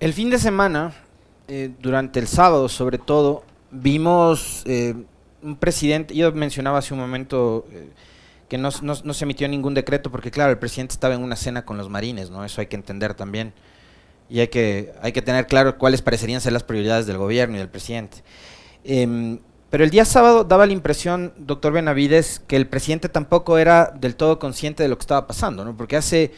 El 0.00 0.14
fin 0.14 0.30
de 0.30 0.38
semana, 0.38 0.94
eh, 1.46 1.68
durante 1.78 2.20
el 2.20 2.26
sábado 2.26 2.70
sobre 2.70 2.96
todo, 2.96 3.44
vimos 3.70 4.62
eh, 4.64 4.94
un 5.46 5.56
presidente, 5.56 6.14
yo 6.14 6.32
mencionaba 6.32 6.78
hace 6.78 6.92
un 6.92 7.00
momento 7.00 7.66
eh, 7.70 7.88
que 8.48 8.58
no, 8.58 8.70
se 8.70 9.24
emitió 9.24 9.48
ningún 9.48 9.74
decreto 9.74 10.10
porque 10.10 10.30
claro, 10.30 10.50
el 10.50 10.58
presidente 10.58 10.92
estaba 10.92 11.14
en 11.14 11.22
una 11.22 11.36
cena 11.36 11.64
con 11.64 11.76
los 11.76 11.88
marines, 11.88 12.30
¿no? 12.30 12.44
Eso 12.44 12.60
hay 12.60 12.66
que 12.66 12.76
entender 12.76 13.14
también. 13.14 13.52
Y 14.28 14.40
hay 14.40 14.48
que, 14.48 14.92
hay 15.02 15.12
que 15.12 15.22
tener 15.22 15.46
claro 15.46 15.78
cuáles 15.78 16.02
parecerían 16.02 16.40
ser 16.40 16.52
las 16.52 16.64
prioridades 16.64 17.06
del 17.06 17.16
gobierno 17.16 17.54
y 17.56 17.58
del 17.58 17.68
presidente. 17.68 18.18
Em, 18.82 19.38
pero 19.70 19.84
el 19.84 19.90
día 19.90 20.04
sábado 20.04 20.42
daba 20.42 20.66
la 20.66 20.72
impresión, 20.72 21.32
doctor 21.38 21.72
Benavides, 21.72 22.40
que 22.46 22.56
el 22.56 22.66
presidente 22.66 23.08
tampoco 23.08 23.58
era 23.58 23.92
del 23.96 24.16
todo 24.16 24.38
consciente 24.40 24.82
de 24.82 24.88
lo 24.88 24.96
que 24.96 25.02
estaba 25.02 25.26
pasando, 25.28 25.64
¿no? 25.64 25.76
Porque 25.76 25.96
hace, 25.96 26.32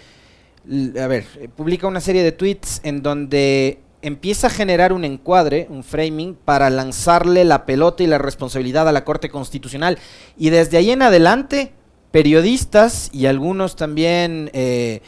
a 1.01 1.07
ver, 1.07 1.25
publica 1.57 1.87
una 1.87 2.01
serie 2.01 2.23
de 2.23 2.33
tweets 2.33 2.81
en 2.85 3.03
donde 3.03 3.81
empieza 4.03 4.47
a 4.47 4.51
generar 4.51 4.93
un 4.93 5.05
encuadre, 5.05 5.67
un 5.71 5.83
framing, 5.83 6.35
para 6.35 6.71
lanzarle 6.71 7.45
la 7.45 7.67
pelota 7.67 8.03
y 8.03 8.07
la 8.07 8.19
responsabilidad 8.19 8.89
a 8.89 8.93
la 8.93 9.05
Corte 9.05 9.29
Constitucional. 9.29 9.99
Y 10.37 10.51
desde 10.51 10.77
ahí 10.77 10.91
en 10.91 11.03
adelante, 11.03 11.73
periodistas 12.11 13.11
y 13.13 13.27
algunos 13.27 13.77
también 13.77 14.51
eh, 14.53 15.03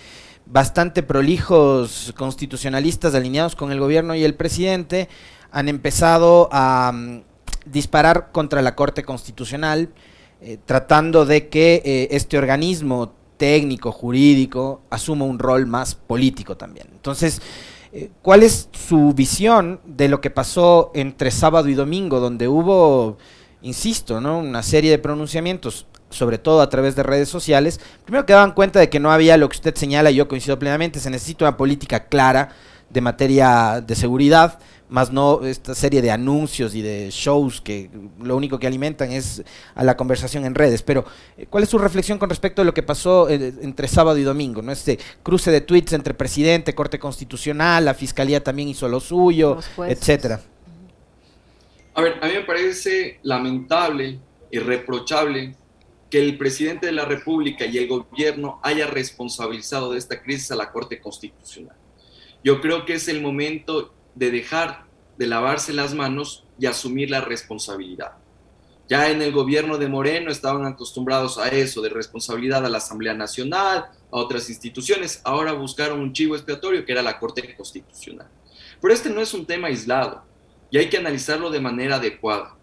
bastante 0.46 1.02
prolijos 1.02 2.12
constitucionalistas 2.16 3.14
alineados 3.14 3.54
con 3.54 3.70
el 3.72 3.80
gobierno 3.80 4.14
y 4.14 4.24
el 4.24 4.34
presidente 4.34 5.08
han 5.52 5.68
empezado 5.68 6.48
a 6.52 6.92
mm, 6.92 7.22
disparar 7.66 8.32
contra 8.32 8.62
la 8.62 8.74
Corte 8.74 9.02
Constitucional, 9.04 9.90
eh, 10.40 10.58
tratando 10.64 11.26
de 11.26 11.48
que 11.48 11.82
eh, 11.84 12.08
este 12.10 12.38
organismo 12.38 13.14
técnico, 13.36 13.92
jurídico, 13.92 14.82
asuma 14.90 15.24
un 15.24 15.38
rol 15.38 15.66
más 15.66 15.94
político 15.94 16.56
también. 16.56 16.88
Entonces, 16.92 17.40
eh, 17.92 18.10
¿Cuál 18.22 18.44
es 18.44 18.68
su 18.72 19.12
visión 19.14 19.80
de 19.84 20.08
lo 20.08 20.20
que 20.20 20.30
pasó 20.30 20.92
entre 20.94 21.30
sábado 21.32 21.68
y 21.68 21.74
domingo, 21.74 22.20
donde 22.20 22.46
hubo, 22.46 23.18
insisto, 23.62 24.20
¿no? 24.20 24.38
una 24.38 24.62
serie 24.62 24.92
de 24.92 24.98
pronunciamientos, 24.98 25.86
sobre 26.08 26.38
todo 26.38 26.60
a 26.60 26.68
través 26.68 26.94
de 26.94 27.02
redes 27.02 27.28
sociales? 27.28 27.80
Primero 28.04 28.26
que 28.26 28.32
daban 28.32 28.52
cuenta 28.52 28.78
de 28.78 28.88
que 28.88 29.00
no 29.00 29.10
había 29.10 29.36
lo 29.36 29.48
que 29.48 29.56
usted 29.56 29.74
señala, 29.74 30.12
y 30.12 30.16
yo 30.16 30.28
coincido 30.28 30.58
plenamente, 30.58 31.00
se 31.00 31.10
necesita 31.10 31.44
una 31.46 31.56
política 31.56 32.04
clara 32.04 32.50
de 32.90 33.00
materia 33.00 33.82
de 33.84 33.96
seguridad, 33.96 34.60
más 34.90 35.12
no 35.12 35.44
esta 35.44 35.74
serie 35.74 36.02
de 36.02 36.10
anuncios 36.10 36.74
y 36.74 36.82
de 36.82 37.08
shows 37.10 37.60
que 37.60 37.88
lo 38.20 38.36
único 38.36 38.58
que 38.58 38.66
alimentan 38.66 39.12
es 39.12 39.42
a 39.74 39.84
la 39.84 39.96
conversación 39.96 40.44
en 40.44 40.54
redes. 40.54 40.82
Pero, 40.82 41.04
eh, 41.38 41.46
¿cuál 41.48 41.62
es 41.62 41.70
su 41.70 41.78
reflexión 41.78 42.18
con 42.18 42.28
respecto 42.28 42.62
a 42.62 42.64
lo 42.64 42.74
que 42.74 42.82
pasó 42.82 43.28
eh, 43.28 43.54
entre 43.62 43.88
sábado 43.88 44.18
y 44.18 44.22
domingo? 44.22 44.60
¿no? 44.60 44.72
Este 44.72 44.98
cruce 45.22 45.50
de 45.50 45.60
tweets 45.60 45.92
entre 45.92 46.12
presidente, 46.12 46.74
Corte 46.74 46.98
Constitucional, 46.98 47.84
la 47.84 47.94
Fiscalía 47.94 48.42
también 48.42 48.68
hizo 48.68 48.88
lo 48.88 49.00
suyo, 49.00 49.58
etcétera. 49.78 50.40
A 51.94 52.02
ver, 52.02 52.18
a 52.20 52.26
mí 52.26 52.34
me 52.34 52.42
parece 52.42 53.20
lamentable 53.22 54.18
y 54.50 54.58
reprochable 54.58 55.54
que 56.10 56.18
el 56.18 56.36
presidente 56.36 56.86
de 56.86 56.92
la 56.92 57.04
República 57.04 57.66
y 57.66 57.78
el 57.78 57.86
gobierno 57.86 58.58
haya 58.64 58.88
responsabilizado 58.88 59.92
de 59.92 59.98
esta 59.98 60.20
crisis 60.20 60.50
a 60.50 60.56
la 60.56 60.72
Corte 60.72 61.00
Constitucional. 61.00 61.76
Yo 62.42 62.60
creo 62.60 62.84
que 62.84 62.94
es 62.94 63.06
el 63.06 63.22
momento 63.22 63.94
de 64.20 64.30
dejar 64.30 64.84
de 65.16 65.26
lavarse 65.26 65.72
las 65.72 65.94
manos 65.94 66.44
y 66.58 66.66
asumir 66.66 67.10
la 67.10 67.22
responsabilidad. 67.22 68.12
Ya 68.86 69.08
en 69.08 69.22
el 69.22 69.32
gobierno 69.32 69.78
de 69.78 69.88
Moreno 69.88 70.30
estaban 70.30 70.66
acostumbrados 70.66 71.38
a 71.38 71.48
eso, 71.48 71.80
de 71.80 71.88
responsabilidad 71.88 72.66
a 72.66 72.68
la 72.68 72.78
Asamblea 72.78 73.14
Nacional, 73.14 73.78
a 73.78 73.92
otras 74.10 74.50
instituciones. 74.50 75.22
Ahora 75.24 75.52
buscaron 75.52 76.00
un 76.00 76.12
chivo 76.12 76.34
expiatorio 76.34 76.84
que 76.84 76.92
era 76.92 77.00
la 77.00 77.18
Corte 77.18 77.56
Constitucional. 77.56 78.28
Pero 78.78 78.92
este 78.92 79.08
no 79.08 79.22
es 79.22 79.32
un 79.32 79.46
tema 79.46 79.68
aislado 79.68 80.22
y 80.70 80.76
hay 80.76 80.90
que 80.90 80.98
analizarlo 80.98 81.50
de 81.50 81.60
manera 81.60 81.96
adecuada, 81.96 82.56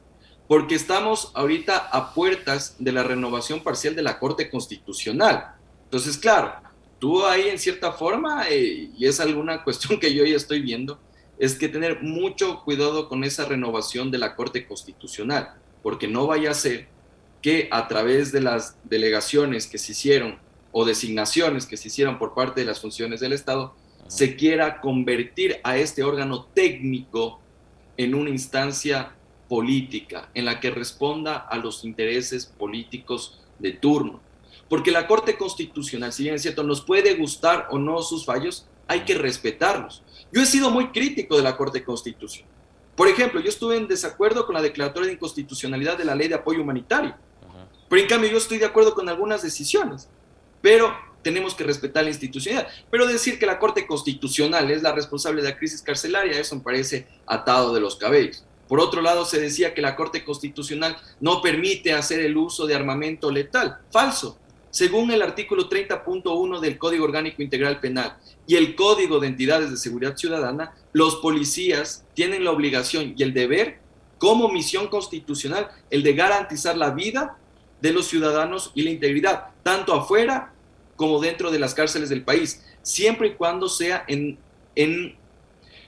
porque 0.48 0.76
estamos 0.76 1.32
ahorita 1.34 1.76
a 1.76 2.14
puertas 2.14 2.76
de 2.78 2.92
la 2.92 3.02
renovación 3.02 3.64
parcial 3.64 3.96
de 3.96 4.04
la 4.04 4.20
Corte 4.20 4.48
Constitucional. 4.52 5.56
Entonces, 5.86 6.18
claro, 6.20 6.54
tú 7.00 7.26
ahí 7.26 7.50
en 7.50 7.58
cierta 7.58 7.94
forma, 7.94 8.48
eh, 8.48 8.92
y 8.96 9.08
es 9.08 9.20
alguna 9.20 9.64
cuestión 9.64 10.00
que 10.00 10.14
yo 10.14 10.24
ya 10.24 10.36
estoy 10.36 10.62
viendo, 10.62 11.00
es 11.40 11.56
que 11.56 11.70
tener 11.70 12.02
mucho 12.02 12.64
cuidado 12.64 13.10
con 13.10 13.24
esa 13.24 13.46
renovación 13.46 14.12
de 14.12 14.18
la 14.18 14.36
Corte 14.36 14.66
Constitucional, 14.66 15.56
porque 15.84 16.08
no 16.08 16.28
vaya 16.28 16.52
a 16.52 16.56
ser 16.56 16.88
que 17.42 17.68
a 17.72 17.88
través 17.88 18.32
de 18.32 18.42
las 18.42 18.78
delegaciones 18.84 19.68
que 19.68 19.78
se 19.78 19.92
hicieron 19.92 20.40
o 20.72 20.86
designaciones 20.86 21.66
que 21.66 21.78
se 21.78 21.88
hicieron 21.88 22.20
por 22.20 22.34
parte 22.34 22.62
de 22.62 22.68
las 22.68 22.82
funciones 22.82 23.20
del 23.20 23.34
Estado, 23.34 23.76
se 24.08 24.36
quiera 24.36 24.80
convertir 24.82 25.58
a 25.64 25.78
este 25.78 26.04
órgano 26.04 26.46
técnico 26.54 27.40
en 27.98 28.16
una 28.16 28.30
instancia 28.30 29.16
política, 29.48 30.30
en 30.34 30.46
la 30.46 30.60
que 30.60 30.72
responda 30.72 31.38
a 31.38 31.58
los 31.58 31.84
intereses 31.84 32.46
políticos 32.46 33.40
de 33.60 33.72
turno. 33.72 34.22
Porque 34.70 34.92
la 34.92 35.08
Corte 35.08 35.38
Constitucional, 35.38 36.12
si 36.12 36.24
bien 36.24 36.36
es 36.36 36.42
cierto, 36.42 36.64
nos 36.64 36.82
puede 36.82 37.16
gustar 37.16 37.68
o 37.72 37.80
no 37.80 38.02
sus 38.02 38.26
fallos, 38.26 38.68
hay 38.88 39.02
que 39.02 39.16
respetarlos. 39.16 40.04
Yo 40.32 40.42
he 40.42 40.46
sido 40.46 40.70
muy 40.70 40.92
crítico 40.92 41.38
de 41.38 41.44
la 41.44 41.56
Corte 41.56 41.84
Constitucional. 41.84 42.52
Por 42.96 43.08
ejemplo, 43.08 43.40
yo 43.40 43.50
estuve 43.50 43.78
en 43.78 43.88
desacuerdo 43.88 44.46
con 44.46 44.56
la 44.56 44.62
declaratoria 44.62 45.08
de 45.08 45.14
inconstitucionalidad 45.14 45.98
de 45.98 46.06
la 46.06 46.16
ley 46.16 46.28
de 46.28 46.36
apoyo 46.36 46.62
humanitario. 46.62 47.16
Pero 47.90 48.02
en 48.02 48.08
cambio 48.08 48.32
yo 48.32 48.38
estoy 48.38 48.58
de 48.58 48.66
acuerdo 48.66 48.94
con 48.96 49.08
algunas 49.08 49.42
decisiones. 49.44 50.10
Pero 50.62 50.94
tenemos 51.22 51.56
que 51.56 51.64
respetar 51.64 52.04
la 52.04 52.10
institucionalidad. 52.10 52.72
Pero 52.90 53.06
decir 53.06 53.38
que 53.38 53.46
la 53.46 53.60
Corte 53.60 53.86
Constitucional 53.86 54.72
es 54.72 54.82
la 54.82 54.94
responsable 54.94 55.42
de 55.42 55.50
la 55.50 55.58
crisis 55.58 55.82
carcelaria, 55.82 56.40
eso 56.40 56.56
me 56.56 56.62
parece 56.62 57.08
atado 57.26 57.74
de 57.74 57.82
los 57.82 57.96
cabellos. 57.96 58.44
Por 58.68 58.80
otro 58.80 59.02
lado, 59.02 59.26
se 59.26 59.40
decía 59.40 59.74
que 59.74 59.82
la 59.82 59.96
Corte 59.96 60.26
Constitucional 60.26 60.98
no 61.20 61.42
permite 61.42 61.94
hacer 61.94 62.20
el 62.20 62.36
uso 62.36 62.66
de 62.66 62.76
armamento 62.76 63.32
letal. 63.32 63.80
Falso. 63.92 64.40
Según 64.78 65.10
el 65.10 65.24
artículo 65.24 65.68
30.1 65.68 66.60
del 66.60 66.78
Código 66.78 67.06
Orgánico 67.06 67.42
Integral 67.42 67.80
Penal 67.80 68.16
y 68.46 68.58
el 68.58 68.76
Código 68.76 69.20
de 69.20 69.26
Entidades 69.26 69.72
de 69.72 69.78
Seguridad 69.78 70.16
Ciudadana, 70.16 70.76
los 70.94 71.16
policías 71.16 72.06
tienen 72.14 72.44
la 72.44 72.52
obligación 72.52 73.16
y 73.18 73.24
el 73.24 73.34
deber, 73.34 73.80
como 74.20 74.50
misión 74.50 74.88
constitucional, 74.88 75.68
el 75.90 76.04
de 76.04 76.14
garantizar 76.14 76.78
la 76.78 76.92
vida 76.92 77.40
de 77.82 77.92
los 77.92 78.06
ciudadanos 78.06 78.72
y 78.76 78.84
la 78.84 78.92
integridad, 78.92 79.46
tanto 79.64 79.96
afuera 79.96 80.54
como 80.96 81.20
dentro 81.20 81.50
de 81.50 81.58
las 81.58 81.74
cárceles 81.74 82.10
del 82.10 82.24
país, 82.24 82.64
siempre 82.84 83.30
y 83.30 83.34
cuando 83.34 83.70
sea 83.70 84.06
en, 84.08 84.38
en 84.76 85.16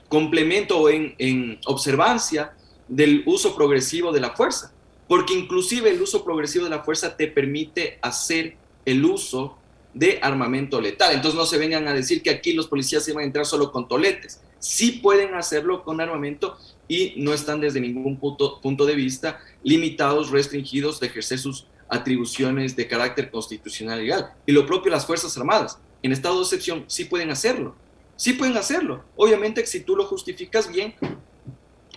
complemento 0.08 0.80
o 0.80 0.88
en, 0.88 1.14
en 1.18 1.60
observancia 1.66 2.56
del 2.88 3.22
uso 3.24 3.54
progresivo 3.54 4.10
de 4.10 4.20
la 4.20 4.30
fuerza, 4.30 4.72
porque 5.06 5.32
inclusive 5.32 5.90
el 5.90 6.02
uso 6.02 6.24
progresivo 6.24 6.64
de 6.64 6.70
la 6.70 6.82
fuerza 6.82 7.16
te 7.16 7.28
permite 7.28 8.00
hacer 8.02 8.58
el 8.84 9.04
uso 9.04 9.56
de 9.94 10.18
armamento 10.22 10.80
letal. 10.80 11.14
Entonces 11.14 11.38
no 11.38 11.46
se 11.46 11.58
vengan 11.58 11.88
a 11.88 11.94
decir 11.94 12.22
que 12.22 12.30
aquí 12.30 12.52
los 12.52 12.68
policías 12.68 13.06
van 13.12 13.22
a 13.22 13.26
entrar 13.26 13.46
solo 13.46 13.72
con 13.72 13.88
toletes. 13.88 14.40
Sí 14.58 14.92
pueden 14.92 15.34
hacerlo 15.34 15.82
con 15.82 16.00
armamento 16.00 16.56
y 16.86 17.14
no 17.16 17.32
están 17.32 17.60
desde 17.60 17.80
ningún 17.80 18.18
punto, 18.18 18.60
punto 18.60 18.86
de 18.86 18.94
vista 18.94 19.40
limitados, 19.62 20.30
restringidos 20.30 21.00
de 21.00 21.08
ejercer 21.08 21.38
sus 21.38 21.66
atribuciones 21.88 22.76
de 22.76 22.86
carácter 22.86 23.30
constitucional 23.30 24.00
y 24.00 24.04
legal. 24.04 24.32
Y 24.46 24.52
lo 24.52 24.66
propio 24.66 24.92
las 24.92 25.06
Fuerzas 25.06 25.36
Armadas. 25.36 25.78
En 26.02 26.12
estado 26.12 26.36
de 26.36 26.42
excepción 26.42 26.84
sí 26.86 27.04
pueden 27.04 27.30
hacerlo. 27.30 27.74
Sí 28.16 28.34
pueden 28.34 28.56
hacerlo. 28.56 29.04
Obviamente 29.16 29.66
si 29.66 29.80
tú 29.80 29.96
lo 29.96 30.04
justificas 30.04 30.70
bien 30.70 30.94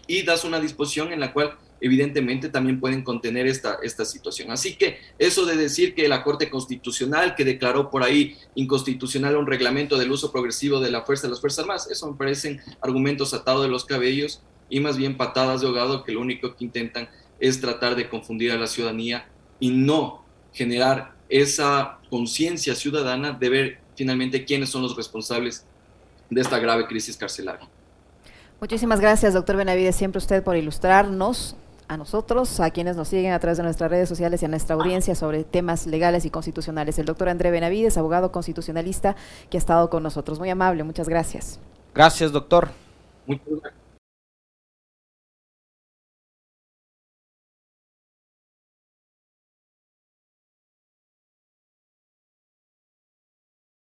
y 0.08 0.24
das 0.24 0.44
una 0.44 0.60
disposición 0.60 1.14
en 1.14 1.20
la 1.20 1.32
cual 1.32 1.58
evidentemente 1.84 2.48
también 2.48 2.80
pueden 2.80 3.04
contener 3.04 3.46
esta, 3.46 3.78
esta 3.84 4.06
situación. 4.06 4.52
Así 4.52 4.76
que 4.76 5.00
eso 5.20 5.46
de 5.46 5.58
decir 5.58 5.94
que 5.94 6.08
la 6.08 6.24
Corte 6.24 6.50
Constitucional, 6.50 7.36
que 7.36 7.44
declaró 7.44 7.92
por 7.92 8.04
ahí 8.04 8.38
inconstitucional 8.56 9.36
un 9.36 9.46
reglamento 9.46 9.98
del 9.98 10.10
uso 10.10 10.32
progresivo 10.32 10.80
de 10.80 10.90
la 10.90 11.02
fuerza 11.02 11.28
de 11.28 11.32
las 11.32 11.42
Fuerzas 11.42 11.60
Armadas, 11.60 11.92
eso 11.92 12.10
me 12.10 12.18
parecen 12.18 12.62
argumentos 12.80 13.34
atados 13.34 13.64
de 13.64 13.68
los 13.68 13.84
cabellos 13.84 14.42
y 14.70 14.80
más 14.80 14.96
bien 14.96 15.18
patadas 15.18 15.60
de 15.60 15.68
ahogado 15.68 16.06
que 16.06 16.14
lo 16.14 16.22
único 16.22 16.56
que 16.56 16.64
intentan 16.64 17.10
es 17.38 17.60
tratar 17.60 17.98
de 17.98 18.08
confundir 18.08 18.54
a 18.54 18.58
la 18.58 18.68
ciudadanía 18.68 19.28
y 19.60 19.70
no 19.70 20.24
generar 20.54 21.16
esa 21.28 22.00
conciencia 22.10 22.76
ciudadana 22.76 23.34
de 23.34 23.50
ver 23.50 23.80
finalmente 23.98 24.46
quiénes 24.46 24.70
son 24.70 24.84
los 24.84 24.96
responsables 24.96 25.66
de 26.30 26.40
esta 26.40 26.60
grave 26.60 26.88
crisis 26.88 27.18
carcelaria. 27.18 27.68
Muchísimas 28.62 29.02
gracias, 29.02 29.34
doctor 29.34 29.58
Benavides, 29.58 29.98
siempre 29.98 30.20
usted 30.20 30.42
por 30.42 30.56
ilustrarnos 30.56 31.58
a 31.94 31.98
nosotros, 31.98 32.60
a 32.60 32.72
quienes 32.72 32.96
nos 32.96 33.08
siguen 33.08 33.34
a 33.34 33.40
través 33.40 33.58
de 33.58 33.64
nuestras 33.64 33.90
redes 33.90 34.10
sociales 34.10 34.42
y 34.42 34.46
a 34.46 34.50
nuestra 34.50 34.76
audiencia 34.76 35.16
sobre 35.16 35.44
temas 35.44 35.86
legales 35.86 36.26
y 36.26 36.30
constitucionales. 36.30 37.00
El 37.00 37.06
doctor 37.06 37.30
André 37.30 37.52
Benavides, 37.52 37.98
abogado 37.98 38.32
constitucionalista, 38.32 39.16
que 39.50 39.58
ha 39.58 39.60
estado 39.60 39.90
con 39.90 40.04
nosotros. 40.04 40.40
Muy 40.40 40.50
amable, 40.50 40.84
muchas 40.84 41.08
gracias. 41.08 41.60
Gracias, 41.94 42.32
doctor. 42.32 42.70
Muchas 43.26 43.48
gracias. 43.48 43.83